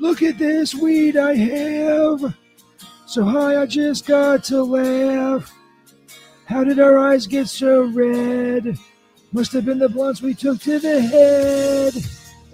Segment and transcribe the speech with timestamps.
[0.00, 2.34] Look at this weed I have.
[3.06, 5.52] So high I just got to laugh.
[6.46, 8.76] How did our eyes get so red?
[9.32, 11.94] Must have been the blunts we took to the head.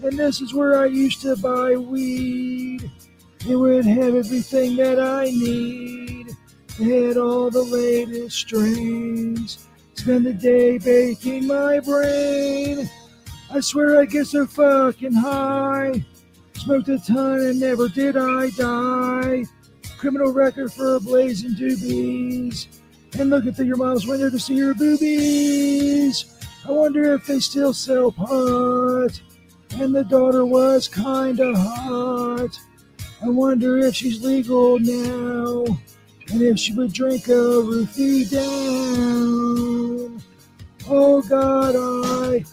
[0.05, 2.91] And this is where I used to buy weed.
[3.48, 6.29] It would have everything that I need.
[6.79, 9.66] It had all the latest strains.
[9.95, 12.89] Spend the day baking my brain.
[13.50, 16.05] I swear I get so fucking high.
[16.58, 19.44] Smoked a ton and never did I die.
[19.96, 22.66] Criminal record for a blazing doobies.
[23.18, 26.26] And looking through your mom's window to see your boobies.
[26.66, 29.22] I wonder if they still sell pot.
[29.71, 32.58] And the daughter was kinda hot.
[33.22, 35.64] I wonder if she's legal now.
[36.30, 40.20] And if she would drink a roofie down.
[40.88, 42.44] Oh God, I,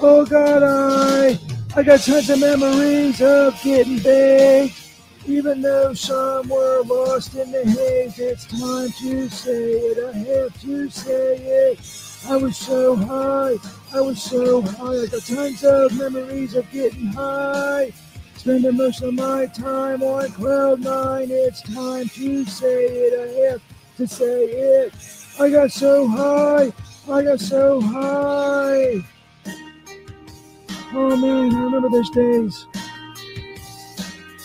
[0.00, 1.38] oh God, I,
[1.78, 4.90] I got tons of memories of getting baked.
[5.28, 10.12] Even though some were lost in the haze, it's time to say it.
[10.12, 11.78] I have to say it.
[12.28, 13.54] I was so high,
[13.94, 15.02] I was so high.
[15.02, 17.92] I got tons of memories of getting high.
[18.34, 21.28] Spending most of my time on cloud nine.
[21.30, 23.14] It's time to say it.
[23.20, 23.62] I have
[23.98, 24.94] to say it.
[25.38, 26.72] I got so high,
[27.08, 29.04] I got so high.
[30.90, 32.66] Oh man, I remember those days.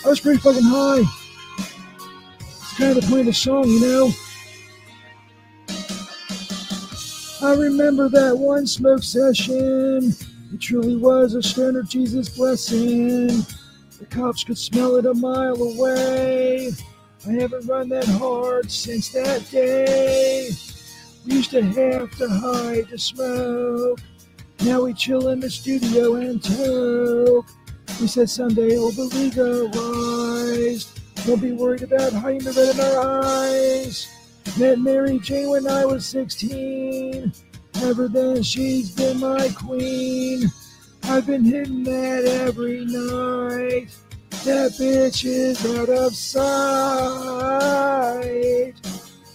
[0.05, 1.03] I was pretty fucking high.
[2.39, 4.11] It's kind of the point of the song, you know.
[7.41, 10.13] I remember that one smoke session.
[10.53, 13.27] It truly was a stoner Jesus blessing.
[13.27, 16.71] The cops could smell it a mile away.
[17.25, 20.49] I haven't run that hard since that day.
[21.25, 23.99] We used to have to hide the smoke.
[24.63, 27.45] Now we chill in the studio and talk.
[27.99, 30.87] We said someday it'll be legalized.
[31.25, 34.07] Don't be worried about hiding the red in our eyes.
[34.57, 37.33] Met Mary Jane when I was 16.
[37.83, 40.49] Ever then, she's been my queen.
[41.03, 43.89] I've been hitting that every night.
[44.45, 46.43] That bitch is out of sight.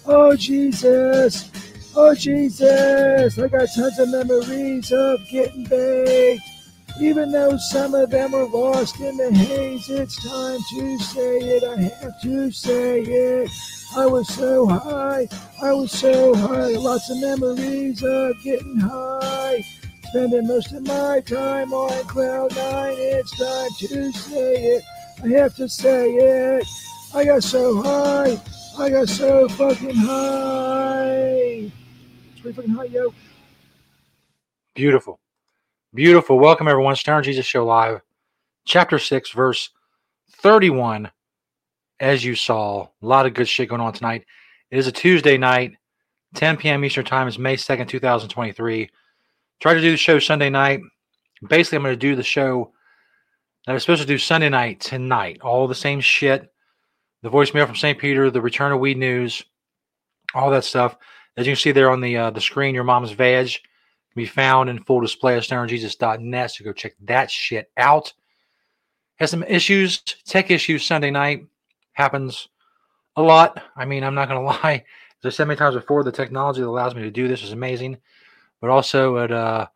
[0.06, 1.50] Oh, Jesus.
[2.00, 3.36] Oh, Jesus.
[3.40, 6.40] I got tons of memories of getting baked.
[7.00, 11.64] Even though some of them were lost in the haze, it's time to say it.
[11.64, 13.50] I have to say it.
[13.96, 15.26] I was so high,
[15.60, 16.76] I was so high.
[16.76, 19.64] Lots of memories of getting high.
[20.04, 22.94] Spending most of my time on cloud nine.
[22.96, 24.84] It's time to say it.
[25.24, 26.64] I have to say it.
[27.12, 28.40] I got so high,
[28.78, 31.72] I got so fucking high.
[32.52, 33.12] Fucking yo.
[34.74, 35.20] Beautiful.
[35.92, 36.38] Beautiful.
[36.38, 36.96] Welcome, everyone.
[36.96, 38.00] Stoner Jesus Show Live,
[38.64, 39.68] Chapter 6, Verse
[40.36, 41.10] 31.
[42.00, 44.24] As you saw, a lot of good shit going on tonight.
[44.70, 45.72] It is a Tuesday night,
[46.36, 46.84] 10 p.m.
[46.84, 47.28] Eastern Time.
[47.28, 48.88] It's May 2nd, 2023.
[49.60, 50.80] Try to do the show Sunday night.
[51.48, 52.72] Basically, I'm going to do the show
[53.66, 55.40] that I was supposed to do Sunday night tonight.
[55.42, 56.50] All the same shit.
[57.22, 57.98] The voicemail from St.
[57.98, 59.44] Peter, the return of weed news,
[60.34, 60.96] all that stuff.
[61.38, 64.26] As you can see there on the uh, the screen, your mom's veg can be
[64.26, 66.50] found in full display at stonerjesus.net.
[66.50, 68.12] So go check that shit out.
[69.20, 71.46] Has some issues, tech issues Sunday night.
[71.92, 72.48] Happens
[73.14, 73.62] a lot.
[73.76, 74.84] I mean, I'm not going to lie.
[75.22, 77.52] As I said many times before, the technology that allows me to do this is
[77.52, 77.98] amazing.
[78.60, 79.68] But also, it, uh,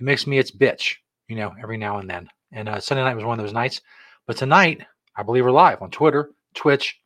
[0.00, 0.94] it makes me its bitch,
[1.28, 2.26] you know, every now and then.
[2.52, 3.82] And uh, Sunday night was one of those nights.
[4.26, 6.98] But tonight, I believe we're live on Twitter, Twitch,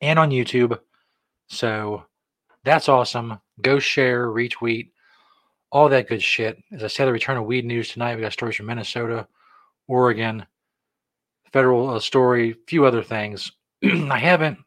[0.00, 0.76] and on YouTube.
[1.46, 2.04] So
[2.64, 3.38] that's awesome.
[3.60, 4.90] Go share, retweet,
[5.70, 6.58] all that good shit.
[6.72, 8.14] As I said, the return of weed news tonight.
[8.16, 9.26] We got stories from Minnesota,
[9.88, 10.46] Oregon,
[11.52, 13.52] federal uh, story, few other things.
[13.84, 14.58] I haven't.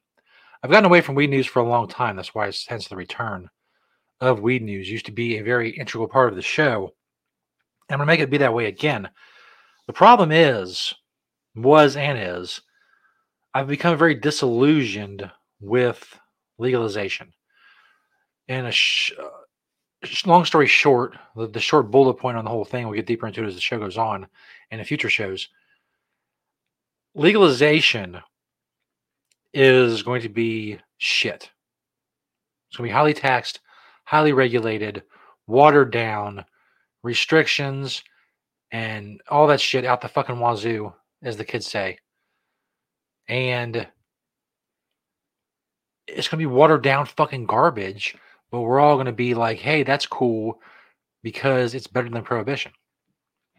[0.64, 2.16] I've gotten away from weed news for a long time.
[2.16, 3.50] That's why it's hence the return
[4.20, 4.90] of weed news.
[4.90, 6.94] Used to be a very integral part of the show.
[7.90, 9.08] I'm gonna make it be that way again.
[9.88, 10.94] The problem is,
[11.56, 12.62] was and is,
[13.54, 15.30] I've become very disillusioned
[15.60, 16.20] with
[16.58, 17.32] legalization.
[18.48, 19.14] And a uh, sh-
[20.26, 23.28] long story short, the, the short bullet point on the whole thing, we'll get deeper
[23.28, 24.28] into it as the show goes on
[24.72, 25.50] and in future shows.
[27.16, 28.20] Legalization
[29.54, 31.50] is going to be shit.
[32.68, 33.62] It's going to be highly taxed,
[34.04, 35.04] highly regulated,
[35.48, 36.46] watered down,
[37.04, 38.04] restrictions,
[38.72, 40.94] and all that shit out the fucking wazoo,
[41.24, 41.98] as the kids say.
[43.30, 43.88] And
[46.08, 48.16] it's going to be watered down fucking garbage
[48.52, 50.60] but we're all going to be like, hey, that's cool
[51.24, 52.72] because it's better than prohibition.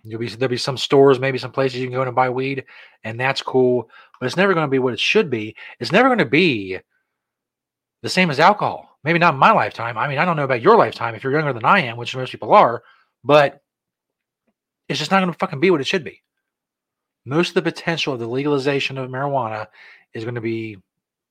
[0.05, 2.65] You'll be there'll be some stores, maybe some places you can go and buy weed,
[3.03, 3.91] and that's cool.
[4.21, 5.57] But it's never going to be what it should be.
[5.81, 6.79] It's never going to be
[8.03, 8.89] the same as alcohol.
[9.03, 9.99] Maybe not in my lifetime.
[9.99, 12.15] I mean, I don't know about your lifetime if you're younger than I am, which
[12.15, 12.85] most people are,
[13.25, 13.61] but
[14.89, 16.23] it's just not going to fucking be what it should be.
[17.25, 19.67] Most of the potential of the legalization of marijuana
[20.15, 20.77] is going to be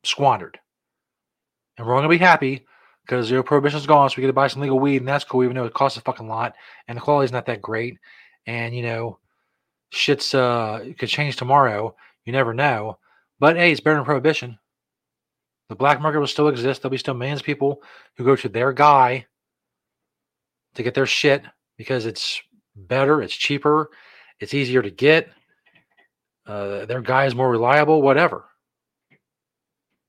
[0.03, 0.59] squandered.
[1.77, 2.65] And we're all going to be happy
[3.05, 5.23] because you know prohibition's gone, so we get to buy some legal weed, and that's
[5.23, 6.55] cool, even though it costs a fucking lot,
[6.87, 7.97] and the quality's not that great.
[8.47, 9.19] And you know,
[9.89, 11.95] shit's uh could change tomorrow.
[12.25, 12.97] You never know.
[13.39, 14.57] But hey, it's better than prohibition.
[15.69, 16.81] The black market will still exist.
[16.81, 17.81] There'll be still millions of people
[18.17, 19.25] who go to their guy
[20.75, 21.43] to get their shit
[21.77, 22.41] because it's
[22.75, 23.89] better, it's cheaper,
[24.39, 25.29] it's easier to get.
[26.45, 28.45] Uh, their guy is more reliable, whatever.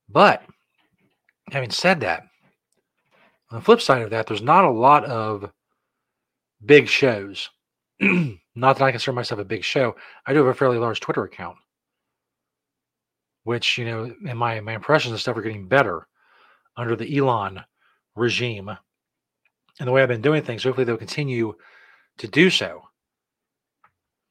[0.09, 0.43] But
[1.51, 2.25] having said that,
[3.51, 5.51] on the flip side of that, there's not a lot of
[6.65, 7.51] big shows.
[8.01, 9.97] not that I consider myself a big show.
[10.27, 11.57] I do have a fairly large Twitter account,
[13.45, 16.07] which, you know, in my, my impressions and stuff are getting better
[16.77, 17.61] under the Elon
[18.15, 18.71] regime
[19.79, 20.65] and the way I've been doing things.
[20.65, 21.55] Hopefully, they'll continue
[22.19, 22.83] to do so.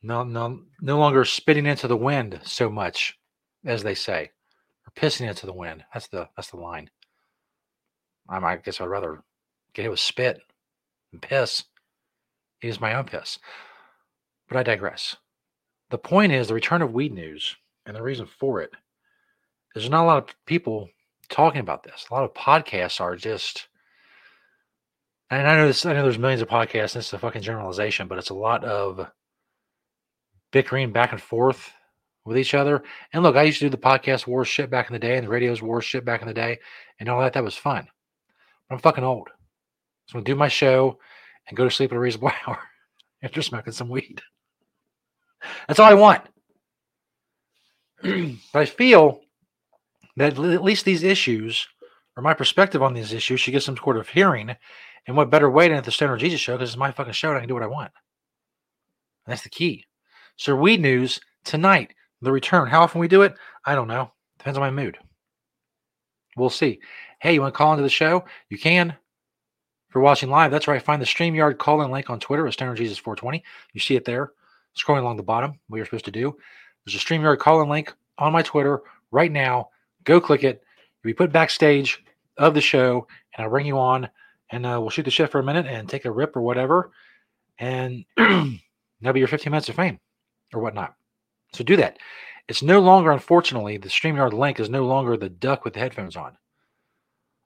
[0.01, 3.17] No, no, no longer spitting into the wind so much,
[3.65, 4.31] as they say,
[4.85, 5.83] or pissing into the wind.
[5.93, 6.89] That's the that's the line.
[8.29, 9.23] I guess I'd rather
[9.73, 10.41] get it with spit
[11.11, 11.63] and piss.
[12.61, 13.39] Use my own piss.
[14.47, 15.15] But I digress.
[15.89, 17.55] The point is the return of weed news,
[17.85, 18.71] and the reason for it
[19.75, 20.89] is there's not a lot of people
[21.29, 22.05] talking about this.
[22.09, 23.67] A lot of podcasts are just
[25.29, 27.41] and I know this I know there's millions of podcasts, and this is a fucking
[27.41, 29.07] generalization, but it's a lot of
[30.51, 31.71] bickering back and forth
[32.25, 32.83] with each other.
[33.11, 35.25] And look, I used to do the podcast war shit back in the day and
[35.25, 36.59] the radio's war shit back in the day
[36.99, 37.33] and all that.
[37.33, 37.87] That was fun.
[38.69, 39.29] I'm fucking old.
[40.07, 40.97] So I'm gonna do my show
[41.47, 42.59] and go to sleep at a reasonable hour
[43.23, 44.21] after smoking some weed.
[45.67, 46.23] That's all I want.
[48.01, 49.21] but I feel
[50.17, 51.67] that at least these issues,
[52.15, 54.55] or my perspective on these issues, should get some sort of hearing.
[55.07, 56.53] And what better way than at the Stoner Jesus show?
[56.53, 57.91] Because it's my fucking show and I can do what I want.
[59.25, 59.85] And that's the key.
[60.37, 62.67] So, weed news tonight, the return.
[62.67, 63.35] How often we do it,
[63.65, 64.11] I don't know.
[64.39, 64.97] Depends on my mood.
[66.35, 66.79] We'll see.
[67.19, 68.25] Hey, you want to call into the show?
[68.49, 68.89] You can.
[68.89, 70.81] If you're watching live, that's right.
[70.81, 73.43] Find the StreamYard call in link on Twitter at Stoner Jesus 420.
[73.73, 74.33] You see it there,
[74.77, 76.35] scrolling along the bottom, what you're supposed to do.
[76.85, 79.69] There's a StreamYard call in link on my Twitter right now.
[80.03, 80.61] Go click it.
[81.03, 82.03] You'll be put backstage
[82.37, 84.09] of the show, and I'll bring you on,
[84.51, 86.91] and uh, we'll shoot the shit for a minute and take a rip or whatever.
[87.57, 89.99] And that'll be your 15 minutes of fame
[90.53, 90.93] or whatnot.
[91.53, 91.97] So do that.
[92.47, 96.15] It's no longer, unfortunately, the StreamYard link is no longer the duck with the headphones
[96.15, 96.37] on.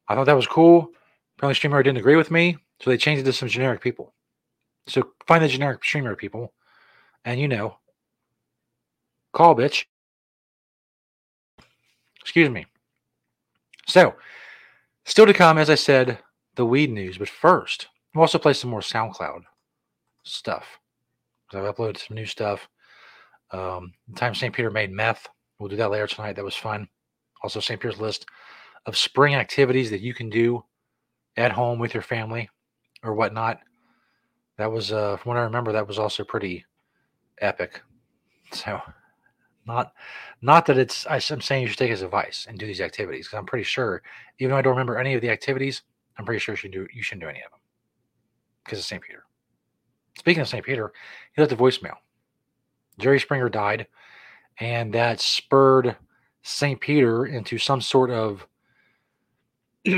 [0.07, 0.89] I thought that was cool.
[1.37, 4.13] Apparently, StreamYard didn't agree with me, so they changed it to some generic people.
[4.87, 6.53] So find the generic StreamYard people,
[7.23, 7.77] and you know,
[9.31, 9.85] call bitch.
[12.21, 12.65] Excuse me.
[13.87, 14.15] So,
[15.05, 16.19] still to come, as I said,
[16.55, 17.17] the weed news.
[17.17, 19.43] But first, we'll also play some more SoundCloud
[20.23, 20.79] stuff.
[21.53, 22.67] I've uploaded some new stuff.
[23.51, 24.53] Um, the time St.
[24.53, 25.27] Peter made meth.
[25.59, 26.35] We'll do that later tonight.
[26.35, 26.87] That was fun.
[27.43, 27.79] Also, St.
[27.79, 28.25] Peter's list
[28.85, 30.63] of spring activities that you can do
[31.37, 32.49] at home with your family
[33.03, 33.59] or whatnot.
[34.57, 36.65] That was, uh, from what I remember, that was also pretty
[37.39, 37.81] epic.
[38.51, 38.81] So,
[39.67, 39.93] not,
[40.41, 41.05] not that it's.
[41.05, 43.63] I, am saying you should take his advice and do these activities because I'm pretty
[43.63, 44.01] sure,
[44.39, 45.83] even though I don't remember any of the activities,
[46.17, 46.87] I'm pretty sure you should do.
[46.91, 47.59] You shouldn't do any of them
[48.65, 49.03] because of St.
[49.03, 49.25] Peter.
[50.17, 50.65] Speaking of St.
[50.65, 50.91] Peter,
[51.35, 51.97] he left a voicemail.
[52.99, 53.87] Jerry Springer died,
[54.59, 55.95] and that spurred
[56.41, 56.79] St.
[56.79, 58.45] Peter into some sort of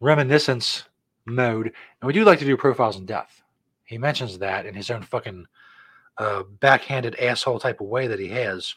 [0.00, 0.84] reminiscence
[1.26, 1.66] mode.
[1.66, 3.42] And we do like to do profiles in death.
[3.84, 5.46] He mentions that in his own fucking
[6.18, 8.74] uh, backhanded asshole type of way that he has.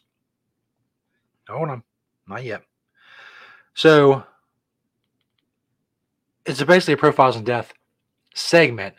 [1.48, 1.84] Hold on,
[2.28, 2.62] not yet.
[3.74, 4.24] So
[6.46, 7.74] it's basically a profiles in death
[8.36, 8.96] segment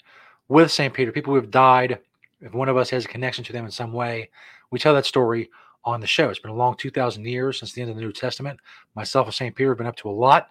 [0.49, 0.93] with St.
[0.93, 1.99] Peter, people who have died.
[2.41, 4.31] If one of us has a connection to them in some way,
[4.71, 5.51] we tell that story
[5.85, 6.29] on the show.
[6.29, 8.61] It's been a long 2,000 years since the end of the New Testament.
[8.95, 9.55] Myself and St.
[9.55, 10.51] Peter have been up to a lot.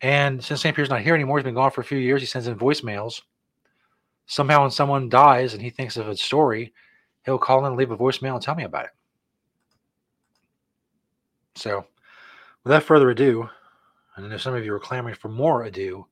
[0.00, 0.74] And since St.
[0.74, 2.20] Peter's not here anymore, he's been gone for a few years.
[2.20, 3.22] He sends in voicemails.
[4.26, 6.72] Somehow, when someone dies and he thinks of a story,
[7.24, 8.90] he'll call in leave a voicemail and tell me about it.
[11.56, 11.86] So,
[12.64, 13.48] without further ado,
[14.16, 16.06] and I know some of you are clamoring for more ado,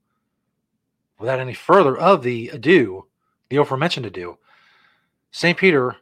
[1.19, 3.07] without any further of the ado,
[3.49, 4.38] the aforementioned ado,
[5.31, 5.57] St.
[5.57, 5.97] Peter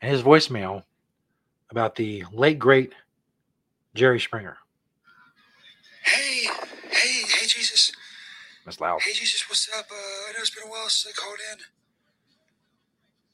[0.00, 0.84] and his voicemail
[1.70, 2.92] about the late great
[3.94, 4.58] Jerry Springer.
[6.02, 6.44] Hey,
[6.90, 7.92] hey, hey, Jesus.
[8.64, 9.00] That's loud.
[9.02, 9.86] Hey, Jesus, what's up?
[9.90, 11.58] Uh, I know it's been a while since I called in.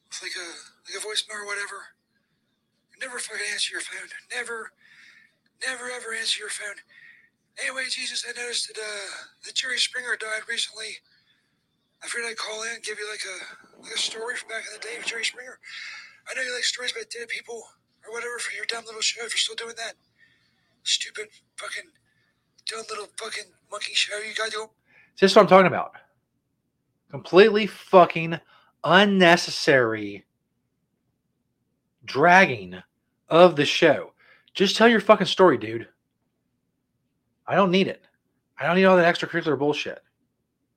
[0.09, 0.49] Hopefully, like a
[0.92, 1.97] like a voicemail or whatever.
[3.00, 4.09] Never fucking answer your phone.
[4.31, 4.71] Never,
[5.66, 6.76] never ever answer your phone.
[7.61, 11.00] Anyway, Jesus, I noticed that uh, that Jerry Springer died recently.
[12.02, 14.64] I figured I'd call in, and give you like a like a story from back
[14.69, 15.59] in the day of Jerry Springer.
[16.28, 17.62] I know you like stories about dead people
[18.06, 19.24] or whatever for your dumb little show.
[19.24, 19.94] If you're still doing that,
[20.82, 21.90] stupid fucking
[22.66, 24.66] dumb little fucking monkey show you got to.
[25.20, 25.92] This is what I'm talking about.
[27.10, 28.38] Completely fucking
[28.84, 30.24] unnecessary
[32.04, 32.82] dragging
[33.28, 34.12] of the show.
[34.54, 35.88] Just tell your fucking story, dude.
[37.46, 38.02] I don't need it.
[38.58, 40.02] I don't need all that extracurricular bullshit.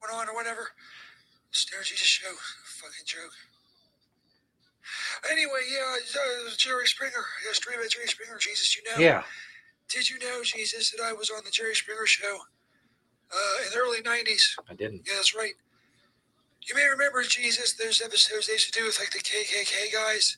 [0.01, 0.69] Went on or whatever.
[1.51, 2.33] Stare Jesus show.
[5.31, 7.25] Anyway, yeah, uh, Jerry Springer.
[7.45, 8.37] Yeah, story about Jerry Springer.
[8.37, 9.03] Jesus, you know.
[9.03, 9.23] Yeah.
[9.89, 12.37] Did you know, Jesus, that I was on the Jerry Springer show
[13.31, 14.57] uh, in the early 90s?
[14.69, 15.03] I didn't.
[15.07, 15.53] Yeah, that's right.
[16.67, 20.37] You may remember, Jesus, those episodes they used to do with like the KKK guys.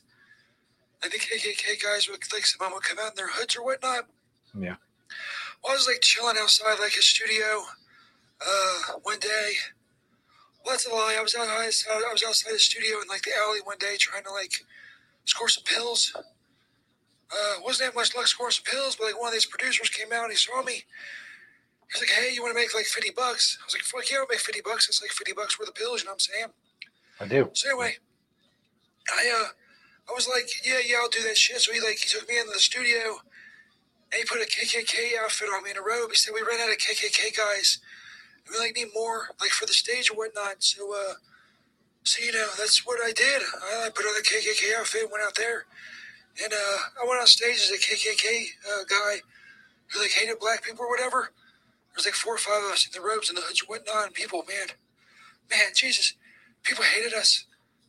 [1.02, 4.06] Like the KKK guys would like someone would come out in their hoods or whatnot.
[4.54, 4.76] Yeah.
[5.62, 7.64] Well, I was like chilling outside like a studio
[8.40, 9.52] uh, one day.
[10.64, 11.16] Well, that's a lie.
[11.18, 11.48] I was out.
[11.48, 11.66] I
[12.12, 14.52] was outside the studio in like the alley one day trying to like
[15.28, 16.12] score some pills.
[17.30, 20.12] Uh, wasn't that much luck scoring some pills, but like one of these producers came
[20.12, 20.84] out and he saw me.
[21.92, 24.18] He's like, "Hey, you want to make like fifty bucks?" I was like, "Fuck yeah,
[24.18, 24.88] I'll make fifty bucks.
[24.88, 26.50] It's like fifty bucks worth of pills." You know what I'm saying?
[27.20, 27.50] I do.
[27.52, 27.96] So anyway,
[29.12, 29.48] I uh,
[30.08, 32.38] I was like, "Yeah, yeah, I'll do that shit." So he like he took me
[32.38, 33.20] into the studio,
[34.12, 36.10] and he put a KKK outfit on me in a robe.
[36.10, 37.78] He said, "We ran out of KKK guys.
[38.46, 41.14] and We like need more, like for the stage or whatnot." So uh,
[42.02, 43.42] so you know, that's what I did.
[43.42, 45.66] I, I put on the KKK outfit, went out there,
[46.42, 49.20] and uh, I went on stage as a KKK uh, guy
[49.88, 51.32] who like hated black people or whatever.
[51.94, 54.06] There's like four or five of us in the robes and the hoods and whatnot,
[54.06, 54.68] and people, man,
[55.50, 56.14] man, Jesus,
[56.62, 57.44] people hated us.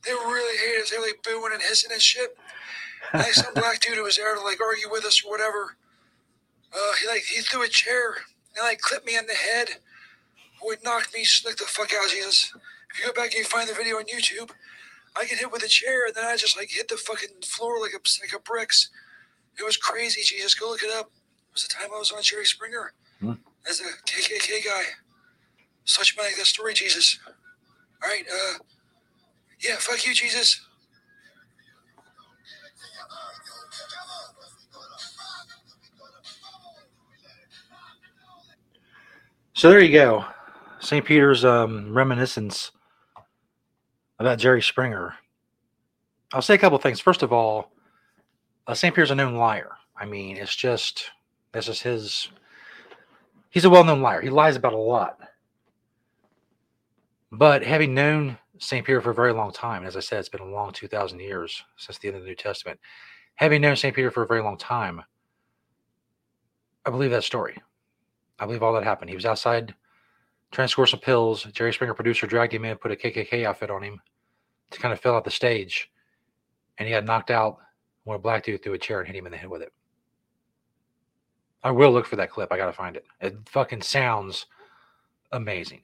[0.05, 0.89] They really hated us.
[0.89, 2.35] They were like booing and hissing and shit.
[3.13, 5.75] And like some black dude who was there to like argue with us or whatever.
[6.73, 8.15] Uh, he like he threw a chair
[8.55, 9.69] and like clipped me in the head.
[10.61, 12.53] Boy, knocked me slick the fuck out, Jesus.
[12.91, 14.51] If you go back and you find the video on YouTube,
[15.15, 17.79] I get hit with a chair and then I just like hit the fucking floor
[17.81, 18.89] like a like a bricks.
[19.59, 20.55] It was crazy, Jesus.
[20.55, 21.07] Go look it up.
[21.07, 23.33] It was the time I was on Jerry Springer Hmm.
[23.69, 24.83] as a KKK guy.
[25.83, 27.19] Such like that story, Jesus.
[28.01, 28.59] All right, uh,
[29.59, 30.61] yeah, fuck you, Jesus.
[39.53, 40.25] So there you go.
[40.79, 41.03] St.
[41.03, 42.71] Peter's um, reminiscence
[44.19, 45.15] about Jerry Springer.
[46.33, 46.99] I'll say a couple things.
[46.99, 47.71] First of all,
[48.67, 48.93] uh, St.
[48.93, 49.71] Peter's a known liar.
[49.97, 51.11] I mean, it's just
[51.51, 52.29] this is his.
[53.49, 54.21] He's a well-known liar.
[54.21, 55.17] He lies about a lot.
[57.31, 58.85] But having known St.
[58.85, 61.19] Peter for a very long time, and as I said, it's been a long 2,000
[61.19, 62.79] years since the end of the New Testament.
[63.35, 63.95] Having known St.
[63.95, 65.01] Peter for a very long time,
[66.85, 67.57] I believe that story.
[68.37, 69.09] I believe all that happened.
[69.09, 69.73] He was outside
[70.51, 71.43] trying to score some pills.
[71.53, 74.01] Jerry Springer producer dragged him in, put a KKK outfit on him
[74.71, 75.91] to kind of fill out the stage,
[76.77, 77.57] and he got knocked out
[78.03, 79.73] when a black dude threw a chair and hit him in the head with it.
[81.63, 82.51] I will look for that clip.
[82.51, 83.05] I gotta find it.
[83.19, 84.45] It fucking sounds
[85.31, 85.81] amazing.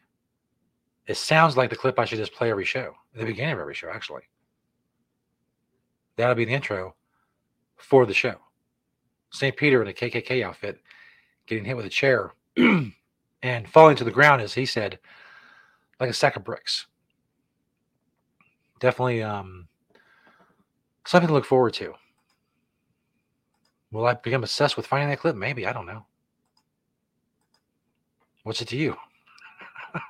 [1.07, 3.75] It sounds like the clip I should just play every show, the beginning of every
[3.75, 4.23] show, actually.
[6.15, 6.95] That'll be the intro
[7.75, 8.35] for the show.
[9.31, 9.55] St.
[9.55, 10.79] Peter in a KKK outfit
[11.45, 12.33] getting hit with a chair
[13.45, 14.97] and falling to the ground, as he said,
[15.99, 16.87] like a sack of bricks.
[18.79, 19.67] Definitely um,
[21.05, 21.93] something to look forward to.
[23.91, 25.35] Will I become obsessed with finding that clip?
[25.35, 25.67] Maybe.
[25.67, 26.07] I don't know.
[28.41, 28.97] What's it to you?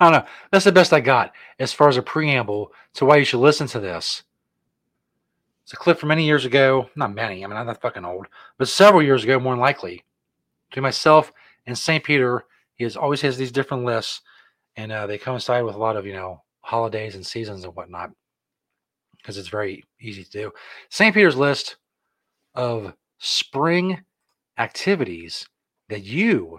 [0.00, 0.28] I don't know.
[0.50, 3.66] That's the best I got as far as a preamble to why you should listen
[3.68, 4.24] to this.
[5.64, 6.90] It's a clip from many years ago.
[6.94, 7.42] Not many.
[7.42, 8.26] I mean, I'm not fucking old,
[8.58, 10.04] but several years ago, more than likely.
[10.68, 11.32] Between myself
[11.64, 12.04] and St.
[12.04, 14.20] Peter, he has always has these different lists,
[14.76, 18.10] and uh, they coincide with a lot of you know holidays and seasons and whatnot,
[19.16, 20.52] because it's very easy to do.
[20.90, 21.14] St.
[21.14, 21.76] Peter's list
[22.54, 24.02] of spring
[24.58, 25.46] activities
[25.88, 26.58] that you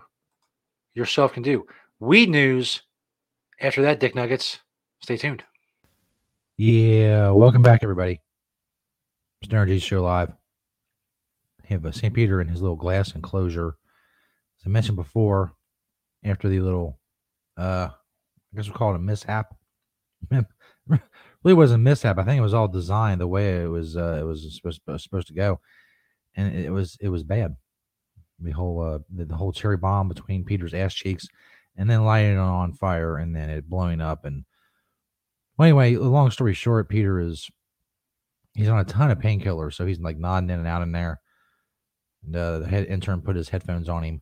[0.93, 1.65] yourself can do.
[1.99, 2.83] Weed news
[3.59, 4.59] after that, Dick Nuggets.
[5.01, 5.43] Stay tuned.
[6.57, 8.21] Yeah, welcome back, everybody.
[9.41, 10.31] It's Energy Show Live.
[11.61, 12.13] We have uh, St.
[12.13, 13.75] Peter in his little glass enclosure.
[14.59, 15.53] As I mentioned before,
[16.23, 16.99] after the little,
[17.57, 17.89] uh,
[18.53, 19.55] I guess we'll call it a mishap.
[21.43, 22.17] really wasn't a mishap.
[22.17, 23.97] I think it was all designed the way it was.
[23.97, 25.59] Uh, it was supposed supposed to go,
[26.35, 27.55] and it was it was bad.
[28.39, 31.27] The whole uh, the, the whole cherry bomb between Peter's ass cheeks,
[31.77, 34.25] and then lighting it on fire, and then it blowing up.
[34.25, 34.45] And
[35.57, 37.49] well, anyway, long story short, Peter is
[38.53, 41.19] he's on a ton of painkillers, so he's like nodding in and out in there.
[42.25, 44.21] And, uh, the head intern put his headphones on him,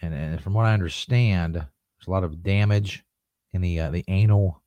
[0.00, 3.04] and, and from what I understand, there's a lot of damage
[3.52, 4.62] in the uh, the anal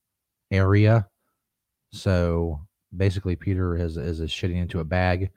[0.51, 1.07] area.
[1.91, 2.61] So
[2.95, 5.31] basically, Peter is is, is shitting into a bag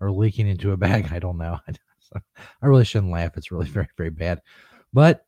[0.00, 1.08] or leaking into a bag.
[1.12, 1.58] I don't know.
[2.14, 3.36] I really shouldn't laugh.
[3.36, 4.40] It's really very very bad.
[4.92, 5.24] But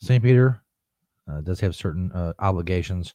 [0.00, 0.22] St.
[0.22, 0.62] Peter
[1.30, 3.14] uh, does have certain uh, obligations,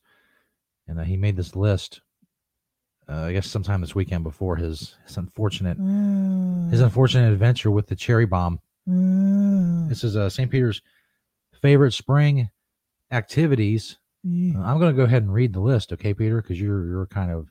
[0.88, 2.02] and uh, he made this list.
[3.10, 5.78] Uh, I guess sometime this weekend before his his unfortunate
[6.70, 8.60] his unfortunate adventure with the cherry bomb.
[8.86, 10.50] This is uh, St.
[10.50, 10.82] Peter's
[11.62, 12.50] favorite spring
[13.12, 13.98] activities.
[14.26, 16.42] Uh, I'm going to go ahead and read the list, okay, Peter?
[16.42, 17.48] Because you're you're kind of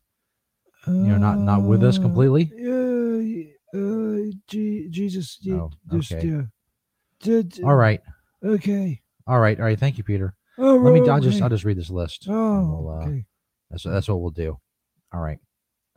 [0.87, 2.51] you know not not with us completely.
[2.55, 6.27] Uh, uh, G- Jesus, yeah, Oh, just, okay.
[6.27, 6.43] yeah.
[7.21, 8.01] Did- All right,
[8.45, 9.01] Okay.
[9.27, 9.79] all right, all right.
[9.79, 10.35] Thank you, Peter.
[10.59, 11.09] Oh, Let me.
[11.09, 11.41] I'll just.
[11.43, 12.27] I'll just read this list.
[12.29, 13.25] Oh, we'll, uh, okay.
[13.71, 14.59] That's that's what we'll do.
[15.13, 15.39] All right.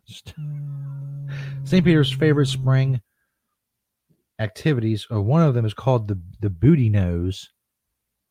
[0.08, 1.34] Just- Uh,
[1.66, 1.84] St.
[1.86, 3.02] Peter's favorite spring
[4.40, 5.06] activities.
[5.12, 7.50] Uh, one of them is called the the booty nose.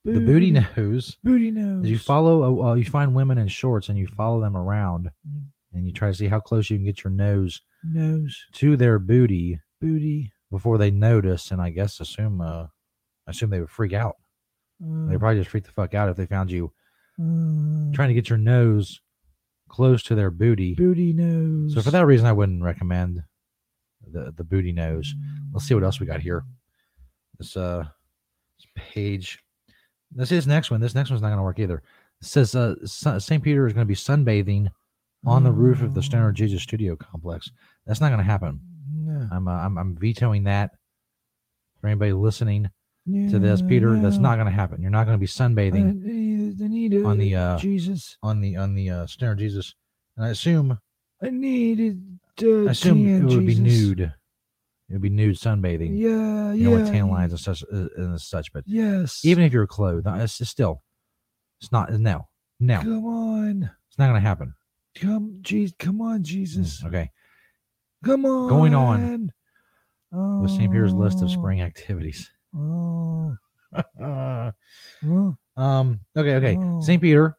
[0.05, 1.17] The booty nose.
[1.25, 1.87] Booty nose.
[1.87, 2.43] You follow.
[2.63, 5.43] Uh, uh, you find women in shorts and you follow them around, Mm.
[5.75, 8.47] and you try to see how close you can get your nose nose.
[8.53, 10.33] to their booty Booty.
[10.51, 12.41] before they notice, and I guess assume.
[12.41, 12.67] Uh,
[13.27, 14.17] assume they would freak out.
[14.83, 16.73] Uh, They'd probably just freak the fuck out if they found you
[17.21, 19.01] uh, trying to get your nose
[19.69, 20.75] close to their booty.
[20.75, 21.75] booty nose.
[21.75, 23.23] So for that reason, I wouldn't recommend
[24.11, 25.13] the the booty nose.
[25.53, 26.45] Let's see what else we got here.
[27.39, 27.85] This uh
[28.59, 29.41] this page.
[30.13, 30.81] This is next one.
[30.81, 31.83] This next one's not going to work either.
[32.21, 33.43] It says uh, St.
[33.43, 34.69] Peter is going to be sunbathing
[35.27, 37.51] on the roof of the Stoner Jesus Studio complex.
[37.87, 38.61] That's not going to happen.
[38.91, 39.29] No.
[39.31, 40.71] I'm, uh, I'm I'm vetoing that.
[41.81, 42.71] For anybody listening
[43.31, 44.83] to this, Peter, that's not going to happen.
[44.83, 48.17] You're not going to be sunbathing I need, I need on the, uh, Jesus.
[48.23, 49.75] on the on the uh, Stoner Jesus,
[50.17, 50.79] and I assume
[51.23, 51.97] I need it.
[52.43, 54.13] Uh, I assume it would be nude.
[54.89, 55.99] It would be nude sunbathing.
[55.99, 56.69] Yeah, you yeah.
[56.71, 58.53] know, with tan lines and such uh, and such.
[58.53, 59.23] But Yes.
[59.25, 60.83] even if you're clothed, uh, it's, it's still,
[61.61, 61.93] it's not.
[61.93, 62.27] No,
[62.59, 63.71] no, Come on.
[63.89, 64.55] it's not going to happen.
[64.97, 65.77] Come, Jesus.
[65.79, 66.83] Come on, Jesus.
[66.83, 67.11] Mm, Okay,
[68.05, 68.49] Come on.
[68.49, 69.33] Going on
[70.11, 70.73] Oh, with St.
[70.73, 72.31] Peter's list of spring activities.
[72.57, 73.37] Oh.
[74.03, 74.53] Uh,
[75.07, 76.01] oh, um.
[76.17, 76.35] Okay.
[76.37, 76.57] Okay.
[76.59, 76.81] Oh.
[76.81, 77.03] St.
[77.03, 77.37] Peter.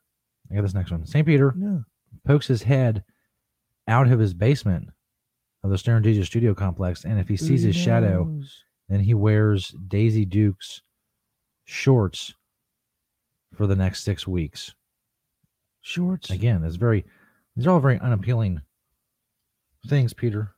[0.52, 1.04] I got this next one.
[1.06, 1.26] St.
[1.26, 1.84] Peter no.
[2.28, 3.04] pokes his head
[3.88, 4.90] out of his basement
[5.64, 8.42] of the Stoner Jesus Studio complex, and if he sees his shadow,
[8.88, 10.82] then he wears Daisy Duke's
[11.66, 12.34] shorts
[13.54, 14.74] for the next six weeks.
[15.82, 16.30] Shorts.
[16.30, 17.06] Again, it's very.
[17.56, 18.62] These are all very unappealing
[19.88, 20.52] things, Peter.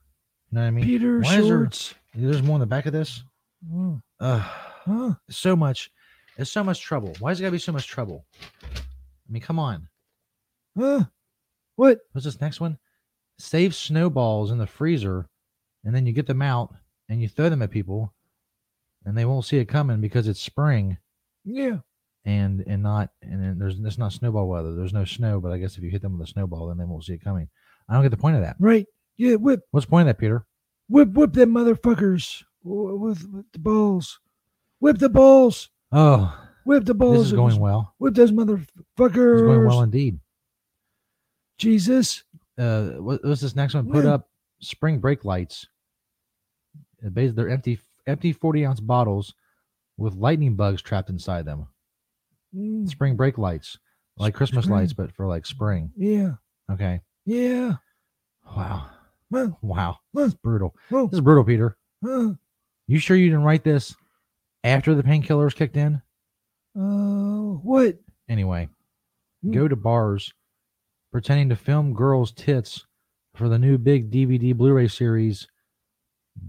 [0.52, 0.86] You know what I mean?
[0.86, 1.96] Peter Why is there- shorts.
[2.14, 3.24] There's more in the back of this.
[3.72, 4.02] Mm.
[4.20, 4.42] Ugh.
[4.86, 5.14] huh?
[5.30, 5.90] so much.
[6.38, 7.14] It's so much trouble.
[7.20, 8.26] Why is it gotta be so much trouble?
[8.64, 9.88] I mean, come on.
[10.78, 11.06] Huh?
[11.78, 12.00] What?
[12.12, 12.78] What's this next one?
[13.42, 15.28] Save snowballs in the freezer
[15.84, 16.74] and then you get them out
[17.10, 18.14] and you throw them at people,
[19.06, 20.98] and they won't see it coming because it's spring
[21.44, 21.80] Yeah.
[22.24, 24.76] and and not and then there's it's not snowball weather.
[24.76, 26.86] There's no snow, but I guess if you hit them with a snowball, then they
[26.86, 27.50] won't see it coming.
[27.90, 28.56] I don't get the point of that.
[28.60, 28.86] Right.
[29.18, 29.36] Yeah.
[29.36, 30.46] Whip, What's the point of that, Peter?
[30.88, 34.20] whip, whip them motherfuckers with, with the balls.
[34.80, 35.70] Whip the balls.
[35.92, 37.18] Oh, Whip the balls.
[37.18, 37.96] this is going well.
[37.98, 39.46] Whip those motherfuckers.
[39.46, 40.20] going well indeed.
[41.58, 42.24] Jesus.
[42.62, 43.90] Uh, what, what's this next one?
[43.90, 44.30] Put up
[44.62, 45.66] spring break lights.
[47.04, 49.34] Uh, they're empty, empty forty ounce bottles
[49.98, 51.68] with lightning bugs trapped inside them.
[52.56, 53.78] Mm, Spring break lights,
[54.18, 54.80] like Christmas Spring.
[54.80, 55.92] lights, but for like spring.
[55.98, 56.34] Yeah.
[56.72, 57.02] Okay.
[57.26, 57.76] Yeah.
[58.56, 58.90] Wow.
[59.32, 59.98] Well, Wow.
[60.14, 60.76] well, This is brutal.
[60.92, 61.78] well, This is brutal, Peter.
[62.06, 62.34] uh,
[62.88, 63.96] You sure you didn't write this
[64.64, 66.02] after the painkillers kicked in?
[66.78, 67.98] uh, what?
[68.30, 68.70] Anyway,
[69.44, 69.52] Hmm.
[69.52, 70.34] go to bars
[71.12, 72.86] pretending to film girls' tits
[73.36, 75.48] for the new big DVD Blu ray series,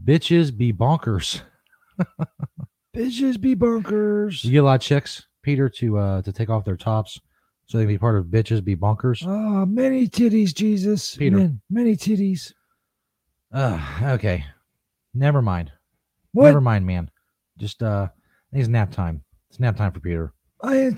[0.04, 1.42] Bitches Be Bonkers.
[2.96, 4.44] Bitches be bonkers.
[4.44, 7.18] You get a lot of chicks, Peter, to uh to take off their tops
[7.66, 9.26] so they can be part of Bitches Be Bonkers.
[9.26, 11.16] Ah, many titties, Jesus.
[11.16, 11.38] Peter.
[11.38, 12.52] Man, many titties.
[13.50, 14.44] Uh, okay.
[15.14, 15.72] Never mind.
[16.32, 16.46] What?
[16.46, 17.10] Never mind, man.
[17.58, 19.22] Just uh I think it's nap time.
[19.48, 20.34] It's nap time for Peter.
[20.62, 20.90] I, uh,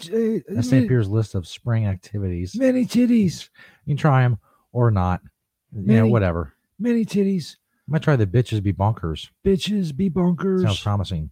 [0.49, 0.87] That's St.
[0.87, 2.55] Peter's list of spring activities.
[2.55, 3.49] many titties.
[3.87, 4.39] You can try them
[4.73, 5.21] or not.
[5.75, 6.53] You know, whatever.
[6.79, 7.57] Many titties.
[7.89, 9.31] I might try the bitches be bonkers.
[9.45, 10.63] Bitches be bonkers.
[10.63, 11.31] Sounds promising.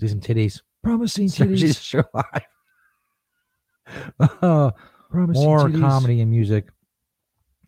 [0.00, 0.60] See some titties.
[0.84, 1.80] Promising titties.
[1.82, 2.24] show live.
[4.42, 4.70] Uh,
[5.10, 5.80] Promising more titties.
[5.80, 6.68] comedy and music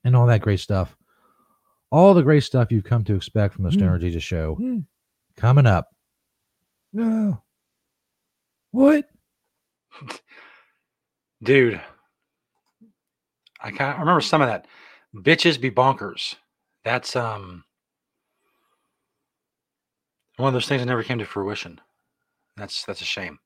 [0.04, 0.94] and all that great stuff.
[1.90, 3.74] All the great stuff you've come to expect from the Mm.
[3.74, 4.84] Stoner Jesus show Mm,
[5.36, 5.88] coming up.
[6.92, 7.42] no.
[8.72, 9.08] What?
[11.42, 11.80] Dude,
[13.60, 14.66] I I remember some of that.
[15.14, 16.36] Bitches be bonkers.
[16.84, 17.64] That's um
[20.36, 21.80] one of those things that never came to fruition.
[22.56, 23.38] That's that's a shame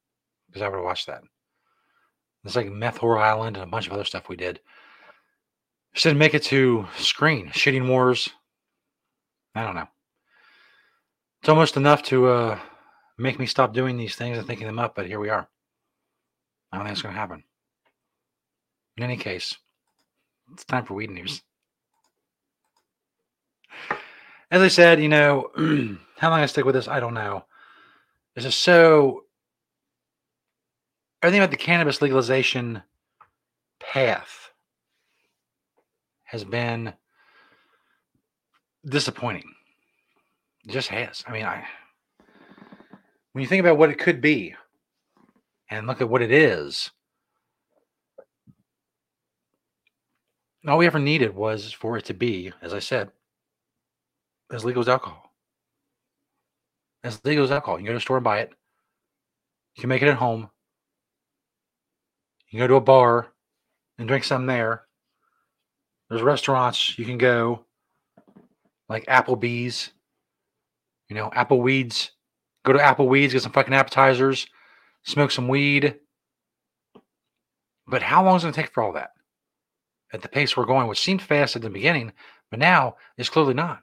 [0.46, 1.22] because I would have watched that.
[2.44, 4.60] It's like Meth Horror Island and a bunch of other stuff we did.
[5.94, 7.48] Just didn't make it to screen.
[7.48, 8.28] Shitting Wars.
[9.54, 9.88] I don't know.
[11.40, 12.58] It's almost enough to uh,
[13.18, 15.48] make me stop doing these things and thinking them up, but here we are.
[16.72, 17.44] I don't think it's going to happen.
[18.96, 19.54] In any case,
[20.52, 21.42] it's time for weed news.
[24.50, 25.50] As I said, you know,
[26.18, 27.44] how long I stick with this, I don't know.
[28.34, 29.24] This is so.
[31.22, 32.82] Everything about the cannabis legalization
[33.80, 34.50] path
[36.24, 36.92] has been
[38.84, 39.54] disappointing.
[40.66, 41.24] It just has.
[41.26, 41.64] I mean, I.
[43.34, 44.54] When you think about what it could be,
[45.68, 46.92] and look at what it is,
[50.68, 53.10] all we ever needed was for it to be, as I said,
[54.52, 55.32] as legal as alcohol.
[57.02, 57.80] As legal as alcohol.
[57.80, 58.52] You go to a store and buy it.
[59.74, 60.48] You can make it at home.
[62.46, 63.32] You can go to a bar
[63.98, 64.84] and drink some there.
[66.08, 67.64] There's restaurants you can go,
[68.88, 69.90] like Applebee's,
[71.08, 72.10] you know, Appleweeds.
[72.64, 74.46] Go to Appleweeds, get some fucking appetizers,
[75.02, 75.96] smoke some weed.
[77.86, 79.10] But how long is it going to take for all that?
[80.12, 82.12] At the pace we're going, which seemed fast at the beginning,
[82.50, 83.80] but now it's clearly not.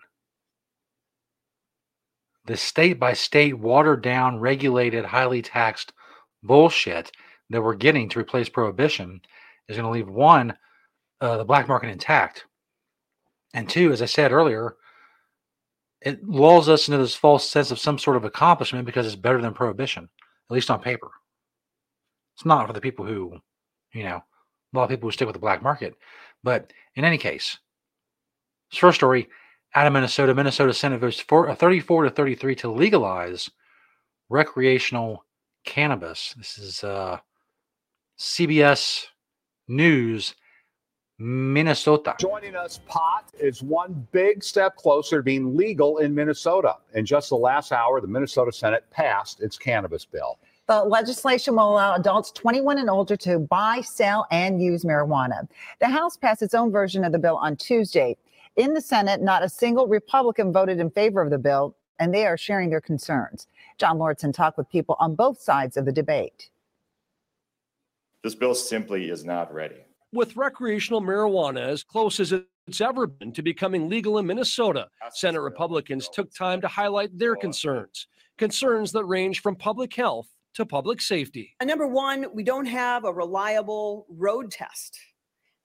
[2.46, 5.94] The state by state, watered down, regulated, highly taxed
[6.42, 7.12] bullshit
[7.52, 9.22] that we're getting to replace prohibition
[9.68, 10.58] is going to leave one,
[11.20, 12.46] uh, the black market intact.
[13.54, 14.76] And two, as I said earlier,
[16.02, 19.42] it lulls us into this false sense of some sort of accomplishment because it's better
[19.42, 20.10] than prohibition,
[20.50, 21.12] at least on paper.
[22.36, 23.40] It's not for the people who,
[23.94, 24.24] you know,
[24.74, 25.96] a lot of people who stick with the black market.
[26.44, 27.58] But in any case,
[28.72, 29.30] this first story
[29.76, 33.50] out of Minnesota, Minnesota Senate votes for uh, 34 to 33 to legalize
[34.30, 35.26] recreational
[35.66, 36.34] cannabis.
[36.38, 37.20] This is uh,
[38.20, 39.06] CBS
[39.68, 40.36] News,
[41.22, 42.16] Minnesota.
[42.20, 46.78] Joining us, pot is one big step closer to being legal in Minnesota.
[46.96, 50.40] In just the last hour, the Minnesota Senate passed its cannabis bill.
[50.68, 55.48] The legislation will allow adults 21 and older to buy, sell, and use marijuana.
[55.80, 58.18] The House passed its own version of the bill on Tuesday.
[58.56, 62.26] In the Senate, not a single Republican voted in favor of the bill, and they
[62.26, 63.48] are sharing their concerns.
[63.78, 66.50] John Lauritsen talked with people on both sides of the debate.
[68.24, 69.86] This bill simply is not ready.
[70.14, 72.34] With recreational marijuana as close as
[72.68, 74.88] it's ever been to becoming legal in Minnesota.
[75.14, 80.66] Senate Republicans took time to highlight their concerns, concerns that range from public health to
[80.66, 81.56] public safety.
[81.60, 85.00] Uh, Number one, we don't have a reliable road test.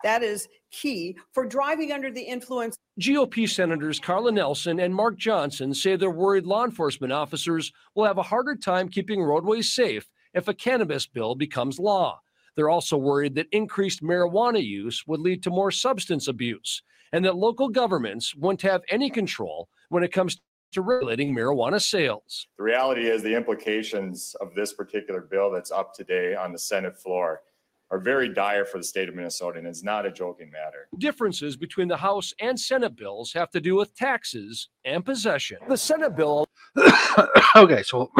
[0.04, 2.76] That is key for driving under the influence.
[3.00, 8.18] GOP Senators Carla Nelson and Mark Johnson say they're worried law enforcement officers will have
[8.18, 12.20] a harder time keeping roadways safe if a cannabis bill becomes law.
[12.56, 17.36] They're also worried that increased marijuana use would lead to more substance abuse and that
[17.36, 20.40] local governments won't have any control when it comes
[20.72, 22.48] to regulating marijuana sales.
[22.58, 26.96] The reality is the implications of this particular bill that's up today on the Senate
[26.96, 27.42] floor
[27.90, 30.88] are very dire for the state of Minnesota, and it's not a joking matter.
[30.98, 35.58] Differences between the House and Senate bills have to do with taxes and possession.
[35.68, 36.48] The Senate bill.
[37.56, 38.10] okay, so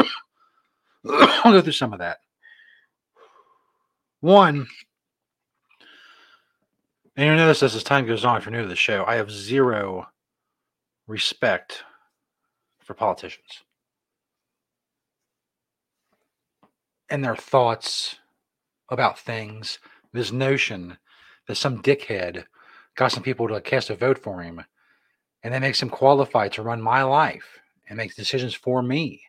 [1.09, 2.19] I'll go through some of that.
[4.19, 4.67] One,
[7.15, 9.31] and you'll notice as time goes on, if you're new to the show, I have
[9.31, 10.07] zero
[11.07, 11.83] respect
[12.79, 13.63] for politicians.
[17.09, 18.17] And their thoughts
[18.89, 19.79] about things.
[20.13, 20.97] This notion
[21.47, 22.45] that some dickhead
[22.95, 24.63] got some people to cast a vote for him
[25.43, 29.21] and that makes him qualified to run my life and make decisions for me.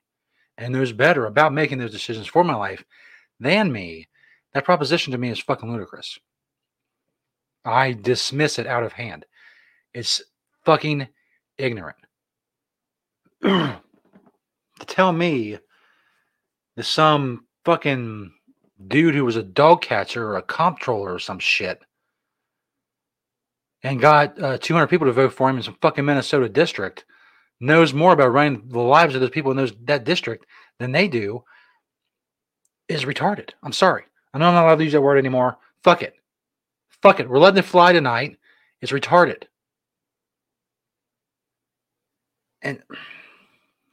[0.56, 2.84] And knows better about making those decisions for my life
[3.38, 4.08] than me,
[4.54, 6.18] that proposition to me is fucking ludicrous.
[7.64, 9.26] I dismiss it out of hand.
[9.92, 10.22] It's
[10.64, 11.08] fucking
[11.58, 11.96] ignorant.
[13.42, 13.80] to
[14.86, 15.58] tell me
[16.76, 18.32] that some fucking
[18.86, 21.80] dude who was a dog catcher or a comptroller or some shit
[23.82, 27.04] and got uh, 200 people to vote for him in some fucking Minnesota district
[27.60, 30.46] knows more about running the lives of those people in those that district
[30.78, 31.42] than they do
[32.88, 33.50] is retarded.
[33.62, 34.04] I'm sorry.
[34.32, 35.58] I know I'm not allowed to use that word anymore.
[35.82, 36.14] Fuck it.
[37.02, 37.28] Fuck it.
[37.28, 38.36] We're letting it fly tonight.
[38.80, 39.44] It's retarded.
[42.62, 42.82] And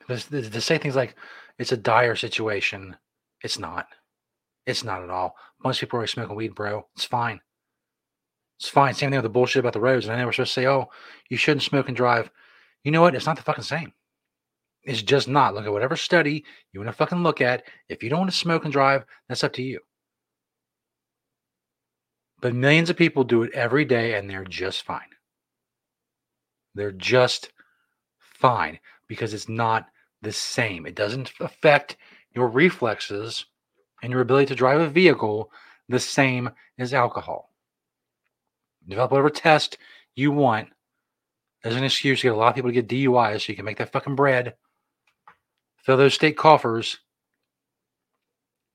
[0.08, 1.16] to say things like
[1.58, 2.98] it's a dire situation,
[3.42, 3.88] it's not.
[4.66, 5.36] It's not at all.
[5.64, 6.88] Most people are smoking weed, bro.
[6.96, 7.40] It's fine.
[8.60, 8.94] It's fine.
[8.94, 10.06] Same thing with the bullshit about the roads.
[10.06, 10.90] And I know we're supposed to say, oh,
[11.30, 12.32] you shouldn't smoke and drive.
[12.84, 13.16] You know what?
[13.16, 13.94] It's not the fucking same.
[14.84, 15.54] It's just not.
[15.54, 17.64] Look at whatever study you want to fucking look at.
[17.90, 19.80] If you don't want to smoke and drive, that's up to you.
[22.46, 25.10] But millions of people do it every day and they're just fine.
[26.76, 27.50] They're just
[28.20, 28.78] fine
[29.08, 29.88] because it's not
[30.22, 30.86] the same.
[30.86, 31.98] It doesn't affect
[32.36, 33.48] your reflexes
[34.04, 35.52] and your ability to drive a vehicle
[35.90, 37.50] the same as alcohol.
[38.88, 39.80] Develop whatever test
[40.16, 40.68] you want
[41.64, 43.66] as an excuse to get a lot of people to get DUIs so you can
[43.66, 44.54] make that fucking bread,
[45.78, 47.00] fill those state coffers.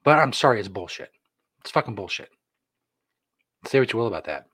[0.02, 1.12] But I'm sorry, it's bullshit.
[1.60, 2.30] It's fucking bullshit.
[3.66, 4.46] Say what you will about that.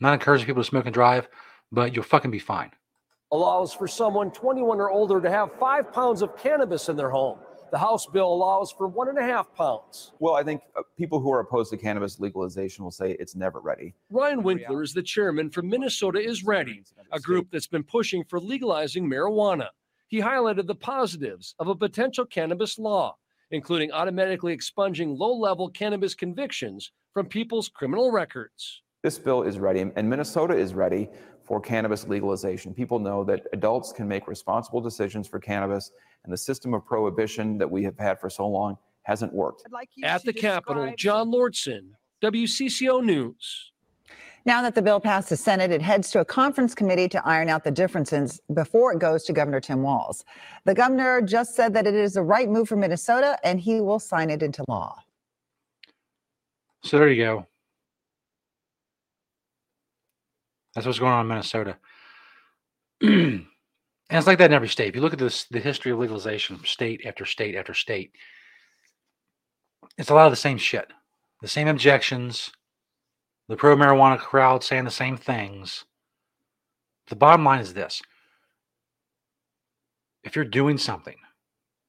[0.00, 1.28] I'm not encouraging people to smoke and drive,
[1.70, 2.70] but you'll fucking be fine.
[3.32, 7.38] Allows for someone 21 or older to have five pounds of cannabis in their home.
[7.70, 10.12] The House bill allows for one and a half pounds.
[10.20, 13.60] Well, I think uh, people who are opposed to cannabis legalization will say it's never
[13.60, 13.94] ready.
[14.10, 18.38] Ryan Winkler is the chairman for Minnesota is Ready, a group that's been pushing for
[18.38, 19.68] legalizing marijuana.
[20.06, 23.16] He highlighted the positives of a potential cannabis law,
[23.54, 28.82] including automatically expunging low level cannabis convictions from people's criminal records.
[29.04, 31.08] This bill is ready, and Minnesota is ready
[31.44, 32.74] for cannabis legalization.
[32.74, 35.92] People know that adults can make responsible decisions for cannabis,
[36.24, 39.62] and the system of prohibition that we have had for so long hasn't worked.
[39.70, 41.90] Like At the Capitol, John Lauritsen,
[42.22, 43.72] WCCO News.
[44.46, 47.48] Now that the bill passed the Senate, it heads to a conference committee to iron
[47.48, 50.22] out the differences before it goes to Governor Tim Walz.
[50.66, 53.98] The governor just said that it is the right move for Minnesota and he will
[53.98, 54.96] sign it into law.
[56.82, 57.46] So there you go.
[60.74, 61.76] That's what's going on in Minnesota.
[63.00, 63.46] and
[64.10, 64.88] it's like that in every state.
[64.88, 68.12] If you look at this, the history of legalization state after state after state,
[69.96, 70.88] it's a lot of the same shit.
[71.40, 72.50] The same objections,
[73.48, 75.84] the pro marijuana crowd saying the same things.
[77.08, 78.00] The bottom line is this
[80.22, 81.16] if you're doing something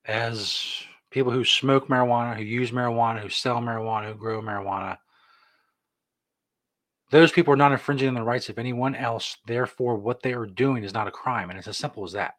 [0.06, 4.98] as people who smoke marijuana, who use marijuana, who sell marijuana, who grow marijuana,
[7.12, 9.38] those people are not infringing on the rights of anyone else.
[9.48, 11.50] Therefore, what they are doing is not a crime.
[11.50, 12.34] And it's as simple as that.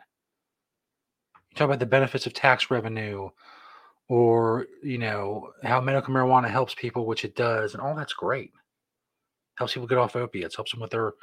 [1.51, 3.31] You talk about the benefits of tax revenue
[4.09, 8.53] or, you know, how medical marijuana helps people, which it does, and all that's great.
[9.57, 11.15] Helps people get off opiates, helps them with their,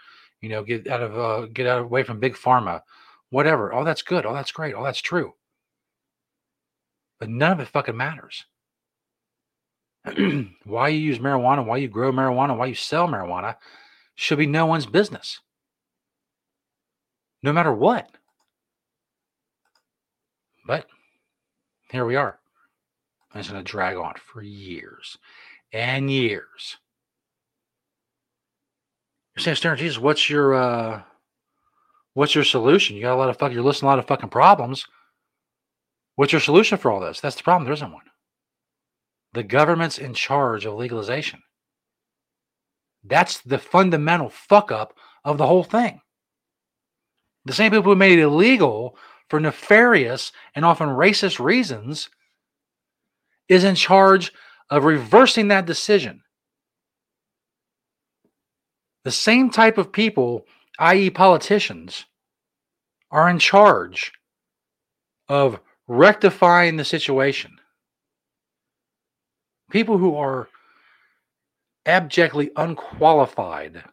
[0.41, 2.81] you know, get out of uh, get out away from big pharma,
[3.29, 3.71] whatever.
[3.71, 5.33] All that's good, all that's great, all that's true.
[7.19, 8.45] But none of it fucking matters.
[10.65, 13.55] why you use marijuana, why you grow marijuana, why you sell marijuana
[14.15, 15.39] should be no one's business.
[17.41, 18.09] No matter what.
[20.65, 20.87] But
[21.91, 22.39] here we are.
[23.35, 25.17] It's going to drag on for years
[25.71, 26.77] and years.
[29.35, 31.01] You're saying, Stern, Jesus, what's your uh
[32.13, 32.95] what's your solution?
[32.95, 34.85] You got a lot of fucking you're listing a lot of fucking problems.
[36.15, 37.19] What's your solution for all this?
[37.19, 37.65] That's the problem.
[37.65, 38.05] There isn't one.
[39.33, 41.41] The government's in charge of legalization.
[43.03, 44.93] That's the fundamental fuck up
[45.25, 46.01] of the whole thing.
[47.45, 48.95] The same people who made it illegal
[49.29, 52.09] for nefarious and often racist reasons
[53.49, 54.31] is in charge
[54.69, 56.22] of reversing that decision.
[59.03, 60.45] The same type of people,
[60.79, 62.05] i.e., politicians,
[63.11, 64.11] are in charge
[65.27, 67.57] of rectifying the situation.
[69.69, 70.47] People who are
[71.85, 73.83] abjectly unqualified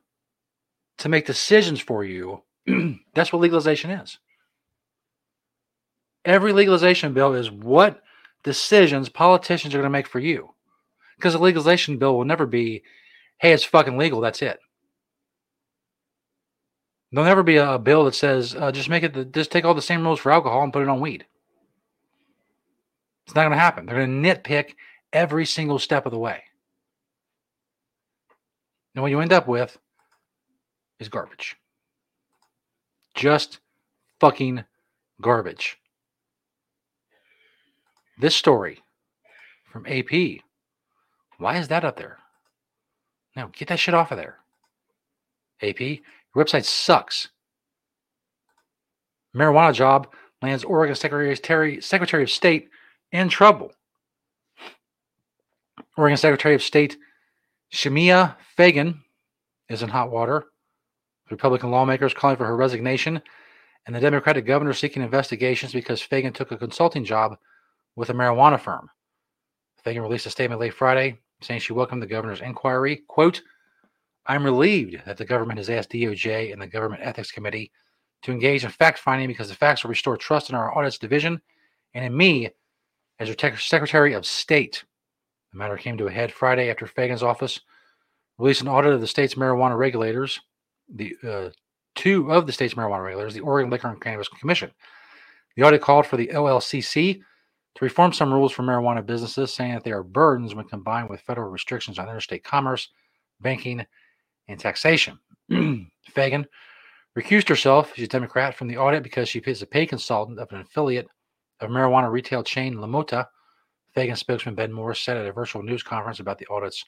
[0.99, 2.43] to make decisions for you,
[3.15, 4.19] that's what legalization is.
[6.25, 8.03] Every legalization bill is what
[8.45, 10.51] decisions politicians are going to make for you.
[11.17, 12.83] Because a legalization bill will never be,
[13.39, 14.59] hey, it's fucking legal, that's it.
[17.13, 19.75] There'll never be a, bill that says uh, just make it, the, just take all
[19.75, 21.27] the same rules for alcohol and put it on weed.
[23.27, 23.87] It's not going to happen.
[23.87, 24.75] They're going to nitpick
[25.13, 26.45] every single step of the way.
[28.95, 29.79] And what you end up with
[30.99, 31.57] is garbage.
[33.15, 33.59] Just
[34.21, 34.65] fucking
[35.21, 35.79] garbage.
[38.19, 38.83] This story
[39.73, 40.43] from AP.
[41.39, 42.19] Why is that up there?
[43.37, 44.39] No, get that shit off of there.
[45.63, 46.01] AP,
[46.35, 47.29] your website sucks.
[49.35, 50.13] Marijuana job
[50.43, 52.69] lands Oregon Secretary, Secretary of State
[53.13, 53.73] in trouble.
[55.97, 56.97] Oregon Secretary of State
[57.73, 59.03] Shemia Fagan
[59.69, 60.47] is in hot water.
[61.31, 63.23] Republican lawmakers calling for her resignation,
[63.87, 67.37] and the Democratic governor seeking investigations because Fagan took a consulting job
[67.95, 68.91] with a marijuana firm.
[69.85, 73.03] Fagan released a statement late Friday saying she welcomed the governor's inquiry.
[73.09, 73.43] Quote,
[74.27, 77.73] I'm relieved that the government has asked DOJ and the Government Ethics Committee
[78.23, 81.41] to engage in fact finding because the facts will restore trust in our audits division
[81.95, 82.51] and in me
[83.19, 84.85] as your tech- Secretary of State.
[85.53, 87.61] The matter came to a head Friday after Fagan's office
[88.39, 90.41] released an audit of the state's marijuana regulators,
[90.95, 91.51] the uh,
[91.95, 94.71] two of the state's marijuana regulators, the Oregon Liquor and Cannabis Commission.
[95.57, 97.21] The audit called for the OLCC
[97.75, 101.21] to reform some rules for marijuana businesses, saying that they are burdens when combined with
[101.21, 102.89] federal restrictions on interstate commerce,
[103.41, 103.85] banking,
[104.51, 105.19] and taxation.
[106.11, 106.47] Fagan
[107.17, 110.51] recused herself, she's a Democrat, from the audit because she is a pay consultant of
[110.53, 111.09] an affiliate
[111.61, 113.29] of marijuana retail chain La Mota.
[113.95, 116.85] Fagan spokesman Ben Morris said at a virtual news conference about the audit's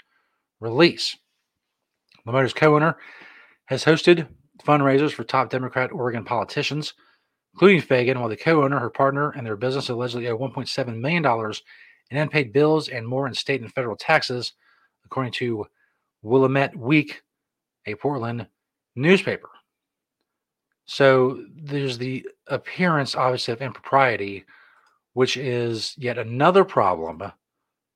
[0.60, 1.16] release.
[2.24, 2.96] La Mota's co owner
[3.66, 4.28] has hosted
[4.64, 6.94] fundraisers for top Democrat Oregon politicians,
[7.54, 11.52] including Fagan, while the co owner, her partner, and their business allegedly owe $1.7 million
[12.10, 14.52] in unpaid bills and more in state and federal taxes,
[15.04, 15.66] according to
[16.22, 17.22] Willamette Week,
[17.86, 18.46] a Portland
[18.96, 19.48] newspaper.
[20.84, 24.44] So there's the appearance, obviously, of impropriety,
[25.14, 27.22] which is yet another problem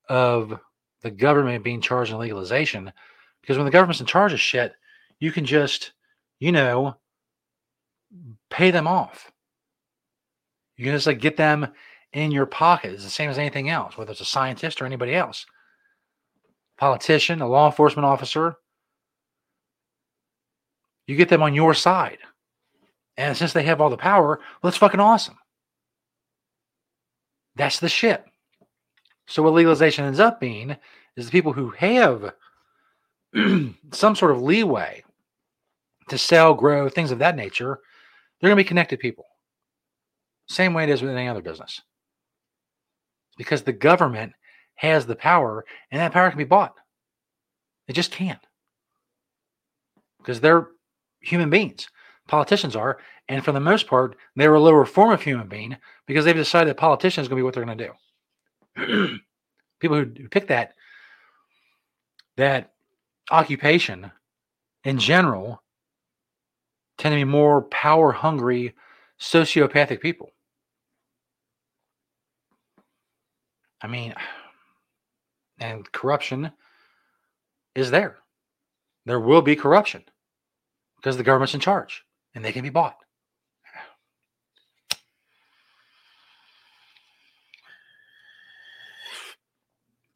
[0.09, 0.59] of
[1.03, 2.93] the government being charged in legalization.
[3.41, 4.75] Because when the government's in charge of shit,
[5.19, 5.93] you can just,
[6.39, 6.97] you know,
[8.51, 9.31] pay them off.
[10.77, 11.69] You can just like get them
[12.13, 12.93] in your pocket.
[12.93, 15.47] It's the same as anything else, whether it's a scientist or anybody else.
[16.79, 18.57] Politician, a law enforcement officer,
[21.07, 22.19] you get them on your side.
[23.17, 25.39] And since they have all the power, well, that's fucking awesome.
[27.55, 28.25] That's the shit.
[29.27, 30.77] So what legalization ends up being
[31.17, 32.35] is the people who have
[33.93, 35.03] some sort of leeway
[36.09, 37.81] to sell, grow, things of that nature,
[38.41, 39.25] they're going to be connected people.
[40.49, 41.81] Same way it is with any other business.
[43.37, 44.33] Because the government
[44.77, 46.75] has the power and that power can be bought.
[47.89, 48.45] It just can't.
[50.19, 50.69] Because they're
[51.27, 51.89] human beings
[52.27, 52.99] politicians are.
[53.29, 56.69] And for the most part, they're a lower form of human being because they've decided
[56.69, 57.93] that politicians is going to be what they're going to
[58.77, 59.19] do.
[59.81, 60.73] People who pick that
[62.37, 62.73] that
[63.31, 64.11] occupation
[64.85, 65.63] in general
[66.99, 68.75] tend to be more power hungry,
[69.19, 70.31] sociopathic people.
[73.81, 74.15] I mean,
[75.59, 76.53] and corruption
[77.75, 78.19] is there.
[79.07, 80.05] There will be corruption
[81.07, 82.05] because the government's in charge
[82.35, 82.97] and they can be bought.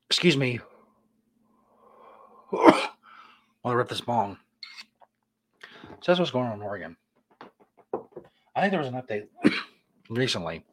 [0.08, 0.58] Excuse me.
[2.50, 2.90] While
[3.64, 4.38] I rip this bong.
[6.00, 6.96] So that's what's going on in Oregon.
[8.56, 9.28] I think there was an update
[10.10, 10.64] recently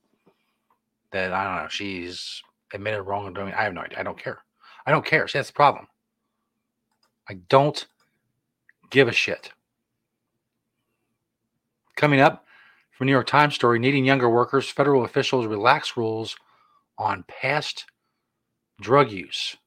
[1.11, 1.70] that I don't know.
[1.70, 2.41] She's
[2.74, 3.53] admitted wrongdoing.
[3.53, 3.99] I have no idea.
[3.99, 4.39] I don't care.
[4.88, 5.28] I don't care.
[5.28, 5.86] See, that's the problem.
[7.30, 7.86] I don't
[8.89, 9.51] give a shit.
[11.98, 12.45] Coming up
[12.91, 16.38] from New York Times story, needing younger workers, federal officials relax rules
[17.00, 17.86] on past
[18.80, 19.58] drug use.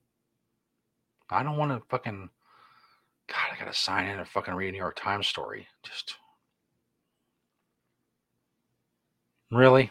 [1.29, 2.31] I don't want to fucking.
[3.29, 5.67] God, I gotta sign in and fucking read a New York Times story.
[5.83, 6.15] Just
[9.51, 9.91] really,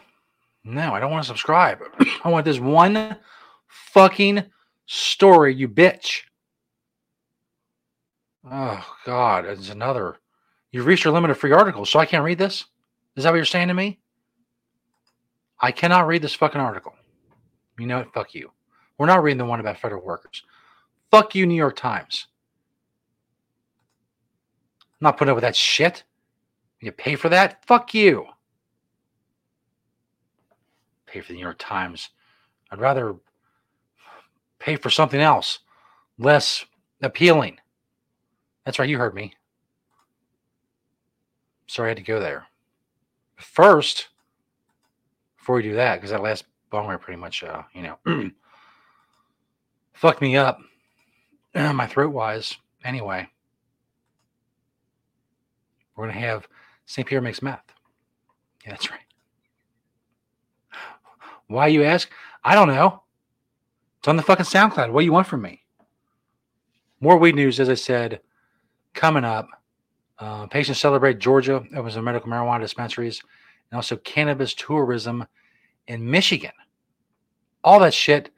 [0.64, 1.80] no, I don't want to subscribe.
[2.24, 3.16] I want this one
[3.66, 4.44] fucking
[4.86, 6.22] story, you bitch.
[8.50, 10.16] Oh God, it's another.
[10.72, 12.64] You've reached your limit of free articles, so I can't read this.
[13.16, 13.98] Is that what you're saying to me?
[15.60, 16.94] I cannot read this fucking article.
[17.78, 18.12] You know what?
[18.12, 18.50] Fuck you.
[18.98, 20.42] We're not reading the one about federal workers.
[21.10, 22.26] Fuck you, New York Times.
[24.82, 26.04] I'm not putting up with that shit.
[26.80, 27.64] You pay for that?
[27.66, 28.26] Fuck you.
[31.06, 32.10] Pay for the New York Times.
[32.70, 33.16] I'd rather
[34.58, 35.60] pay for something else,
[36.18, 36.64] less
[37.02, 37.58] appealing.
[38.64, 39.34] That's right, you heard me.
[41.70, 42.48] Sorry I had to go there.
[43.36, 44.08] First,
[45.38, 46.42] before we do that, because that last
[46.72, 47.96] bonger pretty much, uh, you know,
[49.92, 50.58] fucked me up,
[51.54, 52.56] my throat wise.
[52.82, 53.24] Anyway,
[55.94, 56.48] we're gonna have
[56.86, 57.06] St.
[57.06, 57.62] Peter makes meth.
[58.64, 58.98] Yeah, that's right.
[61.46, 62.10] Why you ask?
[62.42, 63.04] I don't know.
[64.00, 64.90] It's on the fucking SoundCloud.
[64.90, 65.62] What do you want from me?
[67.00, 68.22] More weed news, as I said,
[68.92, 69.46] coming up.
[70.20, 73.22] Uh, patients celebrate Georgia opens a medical marijuana dispensaries
[73.70, 75.26] and also cannabis tourism
[75.86, 76.52] in Michigan.
[77.64, 78.30] All that shit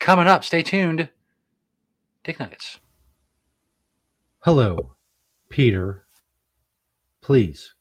[0.00, 0.44] coming up.
[0.44, 1.08] Stay tuned.
[2.24, 2.80] Dick Nuggets.
[4.40, 4.96] Hello,
[5.48, 6.06] Peter.
[7.20, 7.74] Please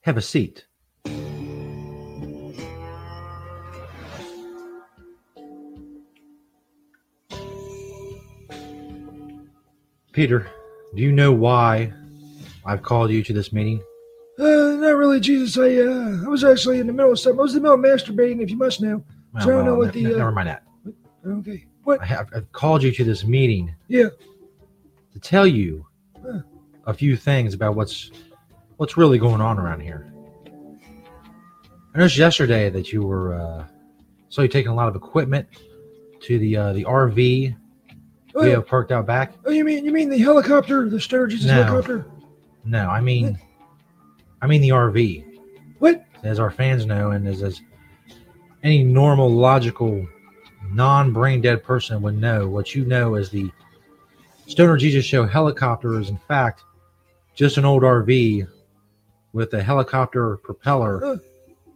[0.00, 0.66] have a seat.
[10.12, 10.50] Peter,
[10.96, 11.92] do you know why
[12.68, 13.82] I've called you to this meeting?
[14.38, 14.44] Uh,
[14.78, 15.56] not really, Jesus.
[15.58, 17.40] I uh, I was actually in the middle of something.
[17.40, 19.02] I was in the middle of masturbating, if you must know.
[19.32, 20.04] Well, so I don't know well, what the.
[20.04, 20.62] ne- Uh, never mind that.
[21.26, 21.64] Okay.
[21.84, 22.00] What?
[22.02, 24.08] I have, I've called you to this meeting Yeah.
[25.12, 25.86] to tell you
[26.22, 26.40] Huh.
[26.86, 28.10] a few things about what's
[28.76, 30.12] what's really going on around here.
[31.94, 33.64] I noticed yesterday that you were uh,
[34.28, 35.48] saw you taking a lot of equipment
[36.20, 37.56] to the uh, the RV
[38.34, 39.32] Oh, we have parked out back.
[39.46, 41.54] oh, you mean you mean the helicopter, the Jesus No.
[41.64, 42.06] helicopter?
[42.68, 43.38] No, I mean,
[44.42, 45.24] I mean the RV.
[45.78, 46.04] What?
[46.22, 47.62] As our fans know, and as, as
[48.62, 50.06] any normal, logical,
[50.70, 53.50] non-brain dead person would know, what you know is the
[54.46, 56.62] Stoner Jesus Show helicopter is in fact
[57.34, 58.46] just an old RV
[59.32, 61.16] with a helicopter propeller Uh.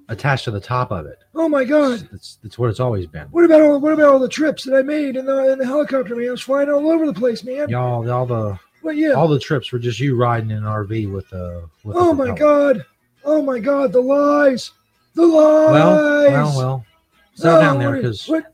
[0.09, 1.19] attached to the top of it.
[1.35, 2.07] Oh my God!
[2.11, 3.29] That's that's what it's always been.
[3.29, 5.67] What about all what about all the trips that I made in the in the
[5.67, 6.29] helicopter, man?
[6.29, 7.69] I was flying all over the place, man.
[7.69, 9.13] Y'all, all the Well, yeah.
[9.13, 11.69] all the trips were just you riding in an RV with a.
[11.85, 12.35] With a oh my.
[12.37, 12.85] God!
[13.25, 13.93] Oh my God!
[13.93, 14.73] The lies!
[15.15, 15.73] The lies!
[15.73, 15.97] Well,
[16.31, 16.87] well, well.
[17.35, 18.45] Settle down Oh, there what-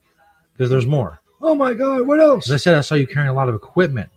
[0.53, 1.20] because there's more.
[1.41, 2.07] Oh my God!
[2.07, 2.49] What else?
[2.49, 4.11] As I said, I saw you carrying a lot of equipment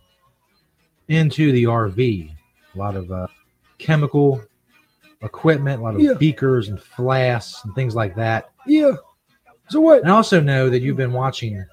[1.08, 2.30] into the RV.
[2.74, 3.26] A lot of uh,
[3.78, 4.42] chemical
[5.22, 6.14] equipment, a lot of Yeah.
[6.14, 8.50] beakers and flasks and things like that.
[8.66, 8.92] Yeah.
[9.68, 10.02] So what?
[10.02, 11.64] And I also know that you've been watching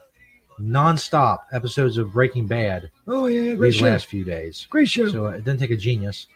[0.60, 3.86] nonstop episodes of Breaking Bad Oh yeah, great these show.
[3.86, 4.68] last few days.
[4.70, 5.08] Great show.
[5.10, 6.28] So uh, it didn't take a genius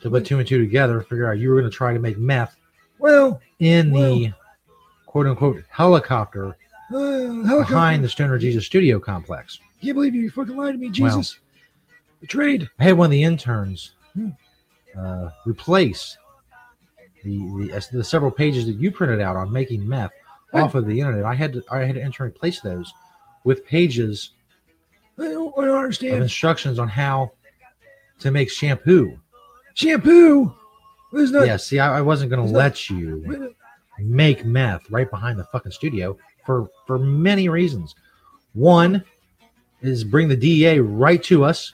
[0.00, 2.18] to put two and two together, figure out you were going to try to make
[2.18, 2.54] meth
[2.98, 4.32] well, in the
[5.06, 6.56] quote unquote helicopter
[6.92, 7.58] uh, helicopter.
[7.64, 9.58] behind the Stoner Jesus studio complex.
[9.82, 10.30] Can't believe you.
[10.30, 11.38] Fucking lied to me, Jesus.
[12.20, 12.68] Betrayed.
[12.80, 14.30] I had one of the interns Hmm.
[14.98, 16.16] uh, replace
[17.24, 17.38] the,
[17.68, 20.12] the uh, the several pages that you printed out on making meth
[20.54, 21.24] off of the internet.
[21.24, 22.92] I had to I had to enter and replace those
[23.48, 24.32] with pages
[25.18, 26.22] I don't, I don't of understand.
[26.22, 27.32] instructions on how
[28.20, 29.18] to make shampoo.
[29.74, 30.54] Shampoo.
[31.12, 31.46] There's not.
[31.46, 33.54] yeah, see, I, I wasn't going to It's not- let you
[33.98, 37.94] make meth right behind the fucking studio for for many reasons.
[38.52, 39.02] One
[39.80, 41.72] is bring the DEA right to us.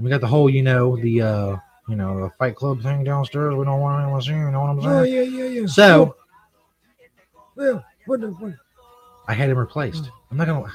[0.00, 1.56] We got the whole, you know, the uh,
[1.88, 3.54] you know, the Fight Club thing downstairs.
[3.56, 4.32] We don't want anyone to see.
[4.32, 4.92] You know what I'm saying?
[4.94, 5.66] Oh yeah, yeah, yeah.
[5.66, 6.14] So
[7.56, 8.54] well, what the what?
[9.28, 10.06] I had him replaced.
[10.06, 10.12] Hmm.
[10.32, 10.72] I'm not gonna.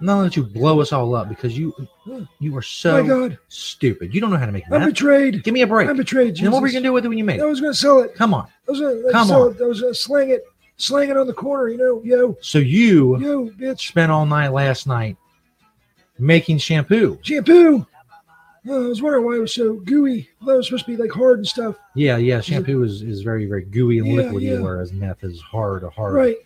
[0.00, 1.74] I'm not gonna let you blow us all up because you
[2.38, 3.38] you are so My God.
[3.48, 4.14] stupid.
[4.14, 4.84] You don't know how to make money.
[4.84, 5.42] I'm betrayed.
[5.42, 5.88] Give me a break.
[5.88, 6.34] I'm betrayed.
[6.34, 6.44] Jesus.
[6.44, 7.48] And what were you gonna do with it when you made I it?
[7.48, 8.14] was gonna sell it.
[8.14, 8.46] Come on.
[8.68, 9.56] I was gonna Come sell on.
[9.56, 9.62] it.
[9.62, 10.44] I was gonna slang it,
[10.76, 11.68] slang it on the corner.
[11.68, 15.16] You know, yo, So you yo, bitch, spent all night last night
[16.18, 17.18] making shampoo.
[17.22, 17.86] shampoo.
[18.70, 20.28] Oh, I was wondering why it was so gooey.
[20.42, 21.76] I thought it was supposed to be like hard and stuff.
[21.94, 22.40] Yeah, yeah.
[22.40, 24.60] Shampoo is, is very, very gooey and Yeah, liquidy, yeah.
[24.60, 26.36] whereas meth is hard, hard, Right,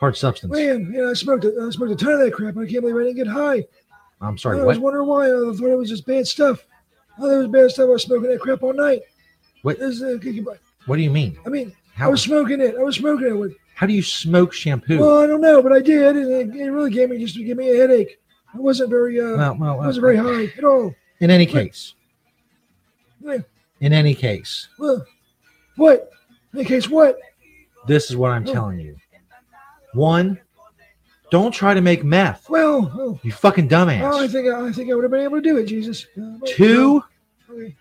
[0.00, 0.52] hard substance.
[0.52, 0.92] man.
[0.94, 2.56] Yeah, I smoked a, I smoked a ton of that crap.
[2.56, 3.64] I can't believe I didn't get high.
[4.20, 4.56] I'm sorry.
[4.56, 5.26] I sorry, was wondering why.
[5.26, 6.66] I thought it was just bad stuff.
[7.16, 7.84] I thought it was bad stuff.
[7.84, 9.02] I was smoking that crap all night.
[9.62, 9.78] What?
[9.78, 10.58] This is a kicky butt.
[10.86, 11.38] What do you mean?
[11.46, 12.74] I mean, I was smoking it.
[12.78, 13.54] I was smoking it with.
[13.74, 14.98] How do you smoke shampoo?
[15.00, 17.44] Well, I don't know, but I did, and it, it really gave me just to
[17.44, 18.18] give me a headache.
[18.54, 19.20] It wasn't very.
[19.20, 20.94] Uh, Well, well, wasn't very high at all.
[21.20, 21.94] In any case,
[23.22, 23.38] Yeah.
[23.80, 25.04] in any case, Well,
[25.76, 26.10] what?
[26.52, 27.16] In any case what?
[27.86, 28.52] this is what I'm Oh.
[28.52, 28.96] telling you.
[29.94, 30.38] One,
[31.30, 32.48] don't try to make meth.
[32.50, 34.02] Well, oh, You fucking dumbass.
[34.02, 36.06] oh, I think I think I would have been able to do it, Jesus.
[36.20, 37.02] Uh, Two,
[37.50, 37.74] Okay.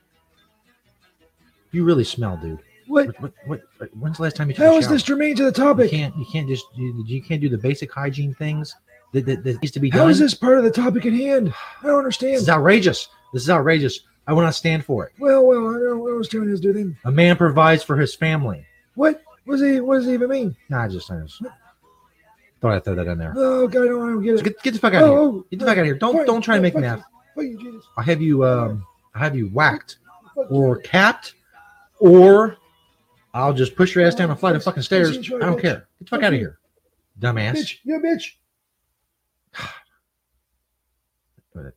[1.72, 2.60] you really smell, dude.
[2.88, 3.08] What?
[3.22, 5.52] What, what, what, when's the last time you took How is this germane to the
[5.52, 5.92] topic?
[5.92, 6.16] You can't.
[6.18, 6.66] You can't just.
[6.76, 8.76] You, you can't do the basic hygiene things
[9.14, 10.10] that, that, that needs to be How done.
[10.10, 11.54] is this part of the topic at hand?
[11.84, 12.34] I don't understand.
[12.36, 13.08] This is outrageous.
[13.34, 14.00] This is outrageous.
[14.28, 15.14] I will not stand for it.
[15.20, 16.98] Well, well, I don't know what I was doing is do then.
[17.06, 18.66] A man provides for his family.
[18.96, 19.24] What?
[19.46, 19.80] What does he?
[19.82, 20.56] What does he even mean?
[20.70, 21.42] Nah, I just, I just
[22.62, 23.34] thought I'd throw that in there.
[23.36, 24.44] Oh, God, I don't, I don't get So it.
[24.44, 25.18] get, get the fuck out of here.
[25.18, 25.98] Oh, Get the fuck out of here.
[25.98, 27.00] Don't don't try to make fuck meth.
[27.00, 27.04] you.
[27.36, 27.86] Fuck you, Jesus.
[27.98, 28.86] I'll have you um
[29.16, 29.98] I'll have you whacked
[30.50, 31.36] or capped
[32.00, 32.58] or
[33.34, 35.18] I'll just push your ass down a flight of fucking stairs.
[35.18, 35.88] I don't care.
[36.00, 36.60] Get the fuck out of here.
[37.20, 37.54] Dumbass.
[37.58, 38.24] Bitch, you a bitch.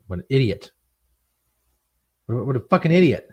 [0.06, 0.70] What, an idiot.
[2.26, 3.28] What, what a fucking idiot.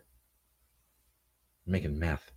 [1.68, 2.32] Making meth.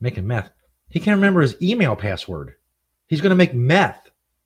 [0.00, 0.50] Making meth.
[0.90, 2.54] He can't remember his email password.
[3.06, 4.03] He's gonna make meth.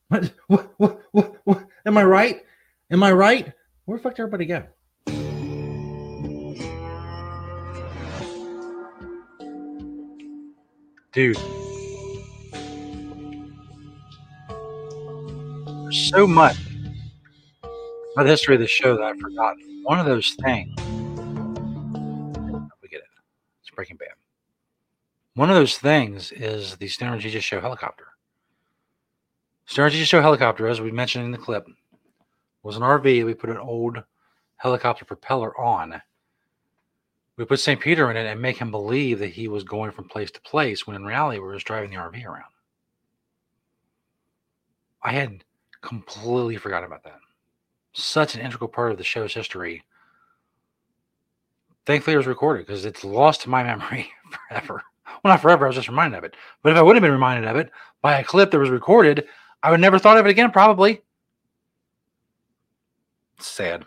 [0.09, 2.43] What what what what, am I right?
[2.91, 3.53] Am I right?
[3.85, 4.65] Where the fuck did everybody go?
[11.19, 11.37] dude.
[15.93, 16.57] So much
[18.13, 19.81] about the history of the show that I've forgotten.
[19.83, 20.75] One of those things.
[22.83, 23.09] We get it.
[23.63, 24.09] It's Breaking Bad.
[25.35, 28.08] One of those things is the Stoner Jesus Show helicopter.
[29.69, 31.67] Stoner Jesus Show helicopter, as we mentioned in the clip,
[32.63, 33.27] was an RV.
[33.27, 34.03] We put an old
[34.57, 36.01] helicopter propeller on.
[37.37, 37.79] We put St.
[37.79, 40.87] Peter in it and make him believe that he was going from place to place
[40.87, 42.51] when in reality we were just driving the RV around.
[45.03, 45.45] I had
[45.83, 47.21] completely forgotten about that.
[47.93, 49.85] Such an integral part of the show's history.
[51.85, 54.83] Thankfully, it was recorded because it's lost to my memory forever.
[55.23, 56.37] Well, not forever, I was just reminded of it.
[56.63, 59.27] But if I would have been reminded of it by a clip that was recorded,
[59.63, 61.03] I would never thought of it again, probably.
[63.39, 63.85] Sad.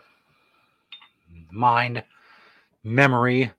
[1.50, 2.02] Mind
[2.84, 3.52] memory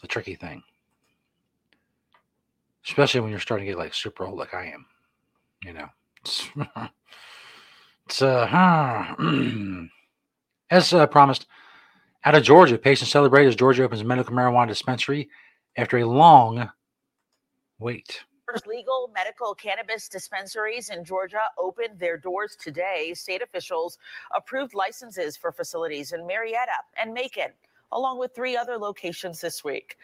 [0.00, 0.62] it's a tricky thing.
[2.86, 4.86] Especially when you're starting to get like super old like I am.
[5.62, 5.88] You know.
[6.22, 6.48] It's,
[8.06, 9.14] it's uh
[10.70, 11.46] as uh, promised,
[12.24, 15.28] out of Georgia, patients celebrate as Georgia opens a medical marijuana dispensary
[15.76, 16.70] after a long
[17.78, 18.20] wait.
[18.50, 23.14] First legal medical cannabis dispensaries in Georgia opened their doors today.
[23.14, 23.98] State officials
[24.34, 27.52] approved licenses for facilities in Marietta and Macon,
[27.92, 29.98] along with three other locations this week.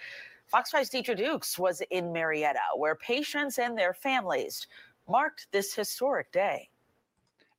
[0.47, 4.69] Fox 5's Deidre Dukes was in Marietta, where patients and their families
[5.09, 6.69] marked this historic day.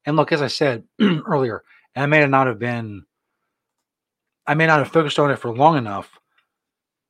[0.05, 1.63] And look, as I said earlier,
[1.97, 3.03] I may not have been,
[4.45, 6.17] I may not have focused on it for long enough,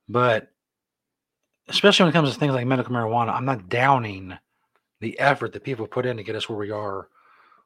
[0.08, 0.50] but
[1.68, 4.36] especially when it comes to things like medical marijuana, I'm not downing
[5.00, 7.08] the effort that people put in to get us where we are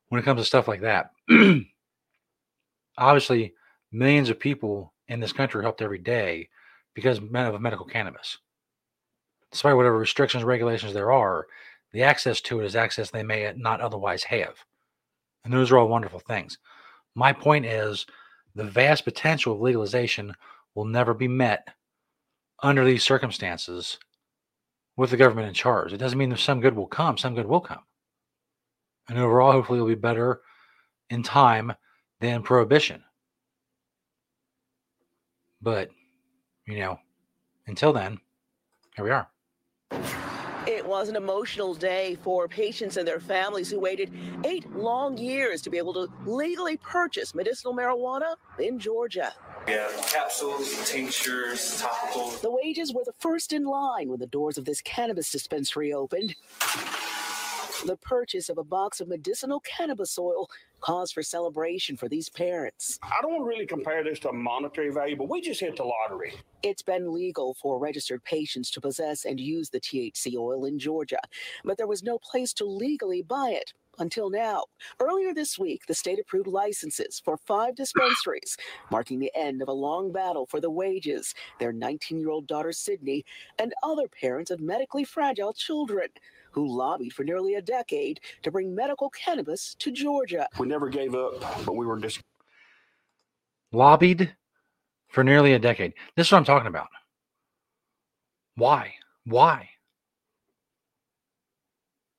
[0.08, 1.10] when it comes to stuff like that.
[2.98, 3.54] Obviously,
[3.90, 6.48] millions of people in this country are helped every day
[6.94, 8.38] because of medical cannabis.
[9.50, 11.46] Despite whatever restrictions, regulations there are,
[11.92, 14.54] the access to it is access they may not otherwise have.
[15.44, 16.58] And those are all wonderful things.
[17.14, 18.06] My point is
[18.54, 20.34] the vast potential of legalization
[20.74, 21.68] will never be met
[22.62, 23.98] under these circumstances
[24.96, 25.92] with the government in charge.
[25.92, 27.82] It doesn't mean that some good will come, some good will come.
[29.08, 30.40] And overall, hopefully, it'll be better
[31.10, 31.72] in time
[32.20, 33.02] than prohibition.
[35.60, 35.90] But,
[36.66, 36.98] you know,
[37.66, 38.18] until then,
[38.94, 39.28] here we are.
[40.66, 44.12] It was an emotional day for patients and their families who waited
[44.44, 49.34] eight long years to be able to legally purchase medicinal marijuana in Georgia.
[49.66, 52.40] We have capsules, tinctures, topicals.
[52.40, 56.34] The wages were the first in line when the doors of this cannabis dispensary opened.
[57.86, 60.48] The purchase of a box of medicinal cannabis oil
[60.80, 62.98] cause for celebration for these parents.
[63.02, 66.34] I don't really compare this to a monetary value, but we just hit the lottery.
[66.62, 71.20] It's been legal for registered patients to possess and use the THC oil in Georgia,
[71.64, 73.72] but there was no place to legally buy it
[74.02, 74.64] until now.
[75.00, 78.56] Earlier this week, the state approved licenses for five dispensaries,
[78.90, 82.72] marking the end of a long battle for the wages their 19 year old daughter
[82.72, 83.24] Sydney
[83.58, 86.08] and other parents of medically fragile children
[86.50, 90.46] who lobbied for nearly a decade to bring medical cannabis to Georgia.
[90.58, 92.20] We never gave up, but we were just
[93.72, 94.34] Lobbied
[95.08, 95.94] for nearly a decade.
[96.14, 96.88] This is what I'm talking about.
[98.54, 98.94] Why?
[99.24, 99.70] Why?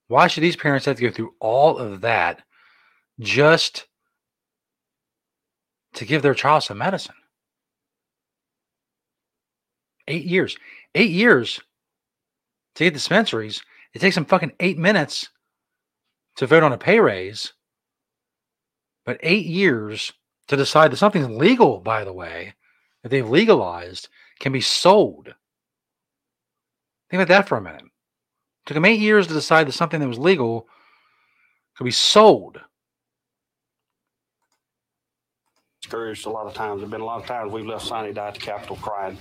[0.07, 2.43] Why should these parents have to go through all of that
[3.19, 3.87] just
[5.93, 7.15] to give their child some medicine?
[10.07, 10.57] Eight years.
[10.95, 11.59] Eight years
[12.75, 13.63] to get dispensaries.
[13.93, 15.29] It takes them fucking eight minutes
[16.35, 17.53] to vote on a pay raise.
[19.05, 20.11] But eight years
[20.47, 22.53] to decide that something's legal, by the way,
[23.01, 25.33] that they've legalized, can be sold.
[27.09, 27.83] Think about that for a minute.
[28.63, 30.67] It took them eight years to decide that something that was legal
[31.75, 32.59] could be sold.
[35.93, 36.79] discouraged a lot of times.
[36.79, 39.17] There've been a lot of times we've left Sonny die at the Capitol crying.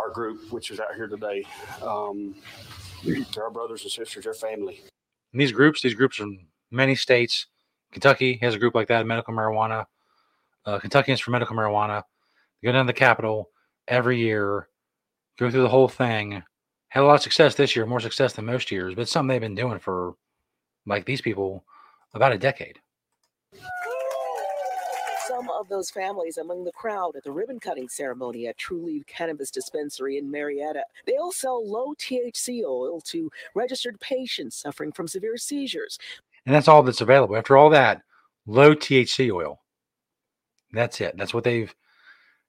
[0.00, 1.44] Our group, which is out here today,
[1.82, 2.34] um,
[3.04, 4.80] they're our brothers and sisters, they're family.
[5.32, 6.38] And these groups, these groups from
[6.70, 7.46] many states.
[7.90, 9.84] Kentucky has a group like that, medical marijuana.
[10.64, 12.04] Uh, Kentuckians for medical marijuana.
[12.62, 13.50] They go down to the Capitol
[13.86, 14.68] every year,
[15.38, 16.42] go through the whole thing.
[16.92, 19.40] Had a lot of success this year, more success than most years, but something they've
[19.40, 20.14] been doing for,
[20.84, 21.64] like these people,
[22.12, 22.78] about a decade.
[25.26, 29.50] Some of those families among the crowd at the ribbon cutting ceremony at Trulieve Cannabis
[29.50, 30.84] Dispensary in Marietta.
[31.06, 35.98] They all sell low THC oil to registered patients suffering from severe seizures.
[36.44, 37.38] And that's all that's available.
[37.38, 38.02] After all that,
[38.44, 39.62] low THC oil.
[40.72, 41.16] That's it.
[41.16, 41.74] That's what they've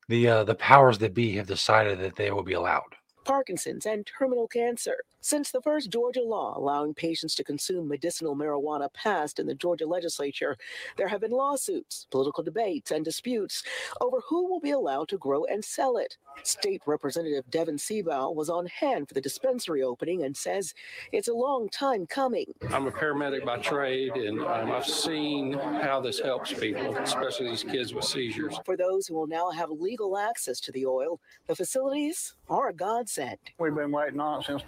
[0.09, 2.93] the uh, the powers that be have decided that they will be allowed.
[3.25, 5.03] Parkinson's, and terminal cancer.
[5.25, 9.85] Since the first Georgia law allowing patients to consume medicinal marijuana passed in the Georgia
[9.85, 10.57] legislature,
[10.97, 13.63] there have been lawsuits, political debates, and disputes
[14.01, 16.17] over who will be allowed to grow and sell it.
[16.43, 20.73] State Representative Devan Seabaugh was on hand for the dispensary opening and says
[21.13, 22.47] it's a long time coming.
[22.69, 27.63] I'm a paramedic by trade, and um, I've seen how this helps people, especially these
[27.63, 28.59] kids with seizures.
[28.65, 32.73] For those who will now have legal access to the oil, the facilities are a
[32.73, 33.37] godsend.
[33.57, 34.61] We've been waiting on it since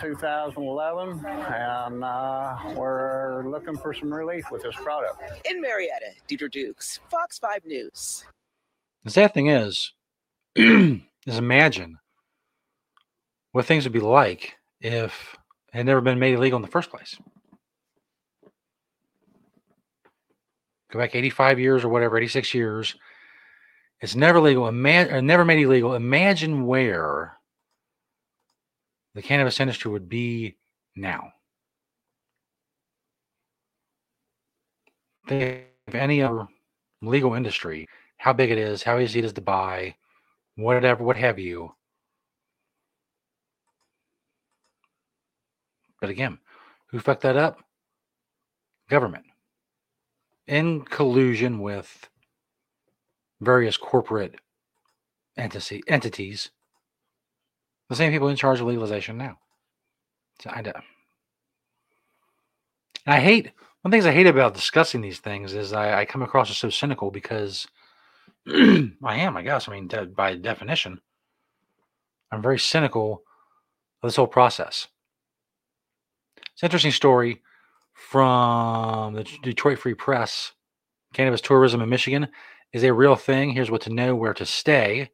[0.51, 5.21] 2011, and uh, we're looking for some relief with this product.
[5.49, 8.25] In Marietta, Deidre Dukes, Fox 5 News.
[9.03, 9.93] The sad thing is,
[10.55, 11.97] is imagine
[13.51, 15.37] what things would be like if
[15.73, 17.17] it had never been made illegal in the first place.
[20.91, 22.95] Go back 85 years or whatever, 86 years.
[24.01, 24.67] It's never legal.
[24.67, 25.93] Ima- or never made illegal.
[25.93, 27.37] Imagine where
[29.15, 30.57] the cannabis industry would be
[30.95, 31.31] now.
[35.27, 36.47] Think of any other
[37.01, 37.87] legal industry,
[38.17, 39.95] how big it is, how easy it is to buy,
[40.55, 41.73] whatever, what have you.
[46.01, 46.37] But again,
[46.87, 47.63] who fucked that up?
[48.89, 49.25] Government.
[50.45, 52.09] In collusion with
[53.41, 54.35] various corporate
[55.37, 56.51] entity, entities,
[57.89, 59.37] the same people in charge of legalization now.
[60.41, 60.73] So I, and
[63.05, 63.51] I hate
[63.85, 66.49] one of the things I hate about discussing these things is I, I come across
[66.49, 67.67] as so cynical because
[68.47, 69.69] I am, I guess.
[69.69, 70.99] I mean, de- by definition,
[72.31, 73.21] I'm very cynical
[74.01, 74.87] of this whole process.
[76.53, 77.43] It's an interesting story
[77.93, 80.53] from the Detroit Free Press.
[81.13, 82.27] Cannabis tourism in Michigan
[82.73, 83.51] is a real thing.
[83.51, 85.11] Here's what to know, where to stay.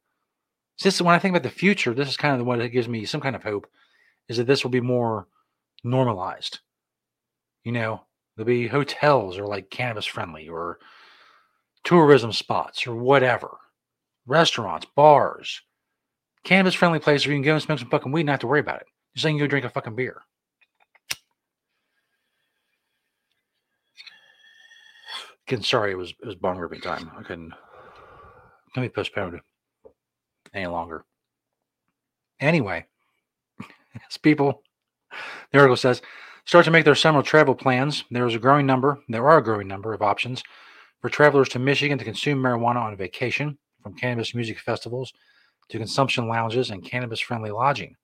[0.81, 2.87] This is when I think about the future, this is kind of what it gives
[2.87, 3.67] me some kind of hope,
[4.27, 5.27] is that this will be more
[5.83, 6.59] normalized.
[7.63, 8.01] You know,
[8.35, 10.79] there'll be hotels or like cannabis friendly or
[11.83, 13.57] tourism spots or whatever,
[14.25, 15.61] restaurants, bars,
[16.43, 18.39] cannabis friendly places where you can go and smoke some fucking weed and not have
[18.41, 18.87] to worry about it.
[19.13, 20.21] Just like you go drink a fucking beer.
[25.47, 27.11] Again, sorry, it was it was bong ripping time.
[27.17, 27.53] I couldn't
[28.75, 29.41] let me postpone it
[30.53, 31.05] any longer.
[32.39, 32.85] Anyway,
[34.09, 34.63] as people,
[35.51, 36.01] the article says,
[36.45, 38.03] start to make their summer travel plans.
[38.11, 40.43] There is a growing number, there are a growing number of options
[41.01, 45.13] for travelers to Michigan to consume marijuana on vacation, from cannabis music festivals
[45.69, 47.95] to consumption lounges and cannabis friendly lodging.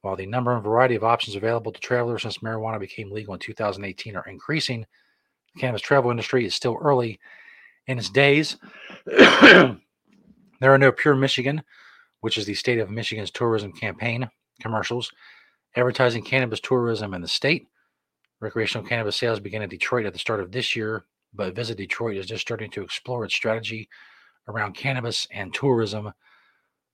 [0.00, 3.40] While the number and variety of options available to travelers since marijuana became legal in
[3.40, 4.86] 2018 are increasing,
[5.54, 7.18] the cannabis travel industry is still early
[7.86, 8.56] in its days.
[10.60, 11.62] There are no Pure Michigan,
[12.20, 14.28] which is the state of Michigan's tourism campaign,
[14.60, 15.10] commercials
[15.76, 17.66] advertising cannabis tourism in the state.
[18.40, 22.16] Recreational cannabis sales began in Detroit at the start of this year, but Visit Detroit
[22.16, 23.88] is just starting to explore its strategy
[24.48, 26.12] around cannabis and tourism.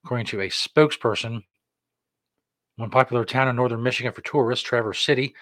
[0.04, 1.42] According to a spokesperson,
[2.76, 5.34] one popular town in northern Michigan for tourists, Traverse City,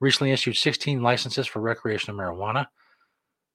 [0.00, 2.66] recently issued 16 licenses for recreational marijuana.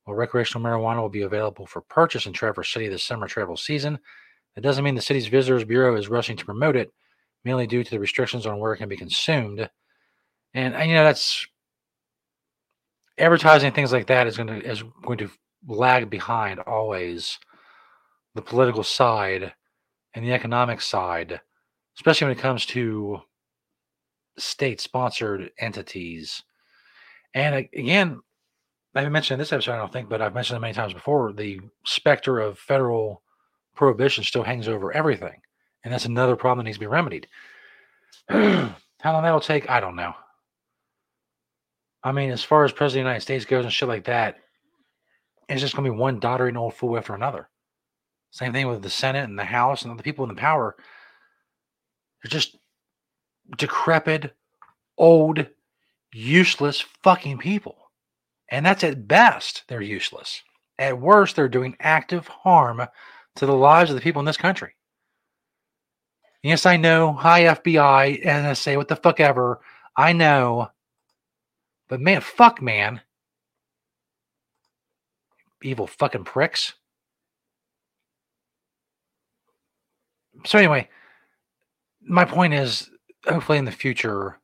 [0.04, 4.00] While recreational marijuana will be available for purchase in Traverse City this summer travel season,
[4.56, 6.92] that doesn't mean the city's Visitors Bureau is rushing to promote it.
[7.44, 9.70] mainly due to the restrictions on where it can be consumed.
[10.54, 11.46] And, and you know that's
[13.18, 15.30] advertising things like that is going to is going to
[15.68, 17.38] lag behind always
[18.36, 19.54] the political side
[20.14, 21.40] and the economic side,
[21.98, 23.20] especially when it comes to
[24.38, 26.44] state sponsored entities.
[27.34, 28.20] And again,
[28.94, 31.32] Haven't mentioned in this episode, I don't think, but I've mentioned it many times before.
[31.32, 33.22] The specter of federal
[33.76, 35.42] prohibition still hangs over everything.
[35.84, 37.28] And that's another problem that needs to be remedied.
[38.30, 40.14] How long that'll take, I don't know.
[42.04, 44.38] I mean, as far as President of the United States goes and shit like that,
[45.48, 47.50] it's just going to be one doddering old fool after another.
[48.32, 50.76] Same thing with the Senate and the House and the people in the power.
[52.24, 52.58] They're just
[53.58, 54.36] decrepit,
[54.98, 55.46] old,
[56.14, 57.81] useless fucking people.
[58.52, 60.44] And that's at best, they're useless.
[60.78, 62.86] At worst, they're doing active harm
[63.36, 64.76] to the lives of the people in this country.
[66.44, 67.14] Yes, I know.
[67.14, 69.62] Hi, FBI, NSA, what the fuck ever.
[69.96, 70.70] I know.
[71.88, 73.02] But man, fuck, man.
[75.62, 76.74] Evil fucking pricks.
[80.46, 80.90] So, anyway,
[82.02, 82.90] my point is
[83.28, 84.40] hopefully in the future,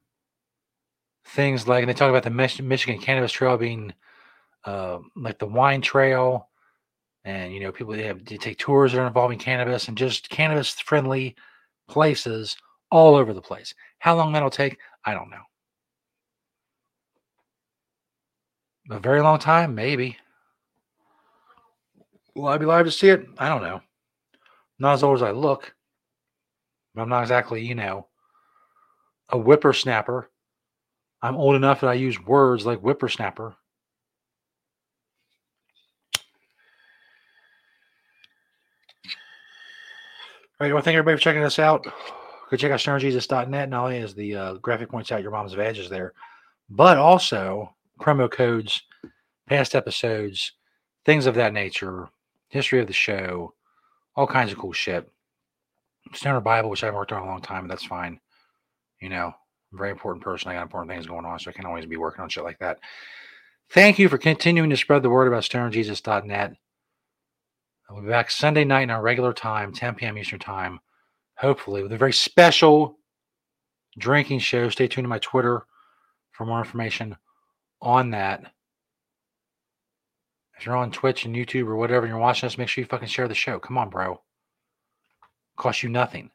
[1.28, 3.93] things like, and they talk about the Mich- Michigan Cannabis Trail being
[4.65, 6.49] uh, like the wine trail.
[7.25, 10.30] And, you know, people they have to take tours that are involving cannabis and just
[10.30, 11.36] cannabis friendly
[11.89, 12.55] places
[12.89, 13.73] all over the place.
[13.99, 15.41] How long that'll take, I don't know.
[18.89, 20.17] A very long time, maybe.
[22.36, 23.28] Will I be live to see it?
[23.38, 23.82] I don't know.
[24.80, 25.75] Not as old as I look.
[26.95, 28.07] But I'm not exactly, you know,
[29.30, 30.30] a whippersnapper.
[31.28, 33.53] I'm old enough that I use words like whippersnapper.
[40.59, 41.84] All right, well, thank everybody for checking us out.
[41.84, 43.69] Go check out stonerjesus.net.
[43.69, 46.13] Not only is the uh, graphic points out your mom's is there,
[46.69, 48.82] but also promo codes,
[49.47, 50.53] past episodes,
[51.03, 52.07] things of that nature,
[52.47, 53.53] history of the show,
[54.15, 55.11] all kinds of cool shit.
[56.13, 58.21] Stoner Bible, which I haven't worked on a long time, but that's fine.
[59.01, 59.34] You know,
[59.72, 60.49] I'm very important person.
[60.49, 62.59] I got important things going on, so I can always be working on shit like
[62.59, 62.80] that.
[63.70, 66.53] Thank you for continuing to spread the word about stonerjesus.net.
[67.89, 70.18] I'll be back Sunday night in our regular time, 10 p.m.
[70.18, 70.80] Eastern Time,
[71.38, 72.97] hopefully, with a very special
[73.97, 74.70] drinking show.
[74.70, 75.65] Stay tuned to my Twitter
[76.32, 77.15] for more information
[77.82, 78.51] on that.
[80.57, 82.88] If you're on Twitch and YouTube or whatever and you're watching us, make sure you
[82.88, 83.59] fucking share the show.
[83.59, 84.22] Come on, bro.
[85.55, 86.32] Cost you nothing.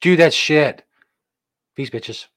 [0.00, 0.84] Do that shit.
[1.78, 2.28] Peace, bitches.